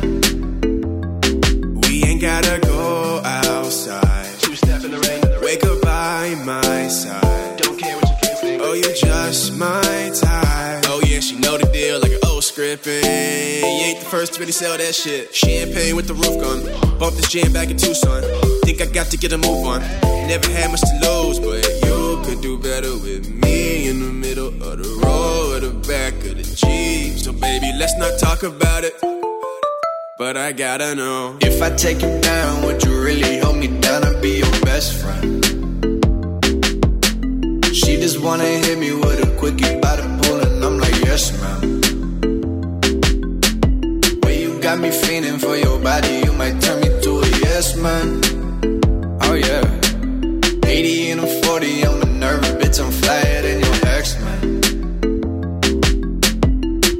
We 1.81 2.05
ain't 2.05 2.21
gotta 2.21 2.57
go 2.61 3.21
outside. 3.21 4.39
Two 4.39 4.55
step 4.55 4.81
in 4.85 4.91
the 4.91 4.99
rain, 5.07 5.21
wake 5.43 5.65
up 5.65 5.81
by 5.81 6.35
my 6.45 6.87
side. 6.87 7.57
Don't 7.57 7.77
care 7.77 7.97
what 7.97 8.15
you 8.23 8.35
say. 8.37 8.59
Oh, 8.61 8.73
you 8.73 8.93
just 8.95 9.57
my 9.57 9.81
type. 10.21 10.85
Oh, 10.87 11.01
yeah, 11.05 11.19
she 11.19 11.35
know 11.39 11.57
the 11.57 11.65
deal 11.73 12.04
scripting. 12.55 13.03
You 13.03 13.85
ain't 13.85 13.99
the 13.99 14.05
first 14.05 14.35
to 14.35 14.39
really 14.39 14.53
sell 14.53 14.77
that 14.77 14.95
shit. 14.95 15.35
Champagne 15.35 15.95
with 15.95 16.07
the 16.07 16.13
roof 16.13 16.39
gun. 16.39 16.63
Bought 16.97 17.13
this 17.13 17.27
jam 17.27 17.51
back 17.51 17.69
in 17.69 17.75
Tucson. 17.75 18.23
Think 18.63 18.81
I 18.81 18.85
got 18.85 19.07
to 19.07 19.17
get 19.17 19.33
a 19.33 19.37
move 19.37 19.67
on. 19.67 19.81
Never 20.27 20.49
had 20.49 20.71
much 20.71 20.79
to 20.79 20.95
lose, 21.03 21.39
but 21.39 21.67
you 21.83 22.21
could 22.23 22.41
do 22.41 22.57
better 22.57 22.91
with 22.93 23.27
me 23.29 23.89
in 23.89 23.99
the 23.99 24.11
middle 24.11 24.47
of 24.47 24.77
the 24.79 24.87
road, 25.03 25.63
or 25.63 25.67
the 25.67 25.87
back 25.87 26.13
of 26.25 26.37
the 26.37 26.43
Jeep. 26.43 27.19
So, 27.19 27.33
baby, 27.33 27.73
let's 27.77 27.97
not 27.97 28.17
talk 28.19 28.43
about 28.43 28.85
it. 28.85 28.95
But 30.17 30.37
I 30.37 30.53
gotta 30.53 30.95
know 30.95 31.37
if 31.41 31.61
I 31.61 31.71
take 31.71 32.01
you 32.01 32.21
down, 32.21 32.63
would 32.65 32.81
you 32.85 33.03
really 33.03 33.37
hold 33.37 33.57
me 33.57 33.67
down 33.81 34.07
and 34.07 34.21
be 34.21 34.37
your 34.39 34.51
best 34.61 34.93
friend? 35.01 35.43
She 37.75 37.97
just 37.97 38.21
wanna 38.21 38.45
hit 38.45 38.79
me 38.79 38.93
with 38.93 39.27
a 39.27 39.35
quickie 39.37 39.77
by 39.81 39.97
the 39.97 40.07
pool, 40.23 40.39
and 40.39 40.63
I'm 40.63 40.79
like, 40.79 40.95
yes, 41.03 41.33
ma'am. 41.41 41.74
Got 44.65 44.79
me 44.79 44.89
feeling 44.89 45.37
for 45.37 45.55
your 45.55 45.79
body, 45.79 46.23
you 46.25 46.33
might 46.33 46.59
turn 46.59 46.81
me 46.81 46.87
to 46.87 47.19
a 47.19 47.27
yes, 47.45 47.75
man. 47.77 48.19
Oh, 49.21 49.35
yeah. 49.35 49.61
80 50.67 51.11
and 51.11 51.21
I'm 51.21 51.43
40, 51.43 51.85
I'm 51.85 52.01
a 52.01 52.05
nervous 52.05 52.49
bitch, 52.53 52.83
I'm 52.83 52.91
flyer 52.91 53.41
than 53.43 53.59
your 53.61 53.75
ex, 53.93 54.19
man. 54.21 54.61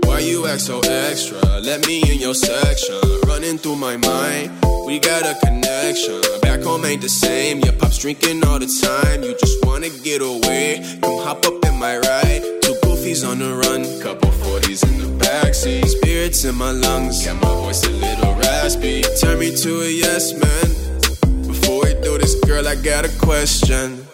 Why 0.03 0.20
you 0.20 0.45
act 0.45 0.61
so 0.61 0.80
extra? 0.82 1.39
Let 1.59 1.88
me 1.88 2.03
in 2.03 2.20
your 2.20 2.36
section. 2.36 3.01
Running 3.26 3.57
through 3.57 3.78
my 3.78 3.97
mind, 3.97 4.51
we 4.86 4.99
got 4.99 5.24
a 5.26 5.34
connection. 5.43 6.22
Back 6.43 6.61
home 6.61 6.86
ain't 6.86 7.01
the 7.01 7.09
same. 7.09 7.61
Your 7.61 7.74
pop's 7.74 7.97
drinking 7.97 8.45
all 8.45 8.59
the 8.59 8.68
time. 8.68 9.24
You 9.24 9.36
just 9.39 9.66
wanna 9.66 9.89
get 9.89 10.22
away. 10.22 10.86
Come 11.01 11.18
hop 11.18 11.43
up 11.47 11.66
in 11.66 11.80
my 11.80 11.97
ride. 11.97 12.64
Goofies 13.06 13.30
on 13.30 13.38
the 13.38 13.53
run, 13.53 13.84
couple 14.01 14.32
40s 14.32 14.84
in 14.89 14.97
the 14.97 15.24
backseat. 15.24 15.86
Spirits 15.86 16.43
in 16.43 16.56
my 16.56 16.72
lungs, 16.72 17.24
got 17.24 17.39
my 17.39 17.53
voice 17.53 17.86
a 17.86 17.91
little 17.91 18.34
raspy. 18.34 19.03
Turn 19.22 19.38
me 19.38 19.56
to 19.58 19.82
a 19.82 19.89
yes 19.89 20.34
man. 20.34 21.45
Before 21.45 21.84
we 21.84 21.93
do 22.01 22.18
this, 22.18 22.34
girl, 22.45 22.68
I 22.68 22.74
got 22.74 23.06
a 23.06 23.10
question. 23.20 24.08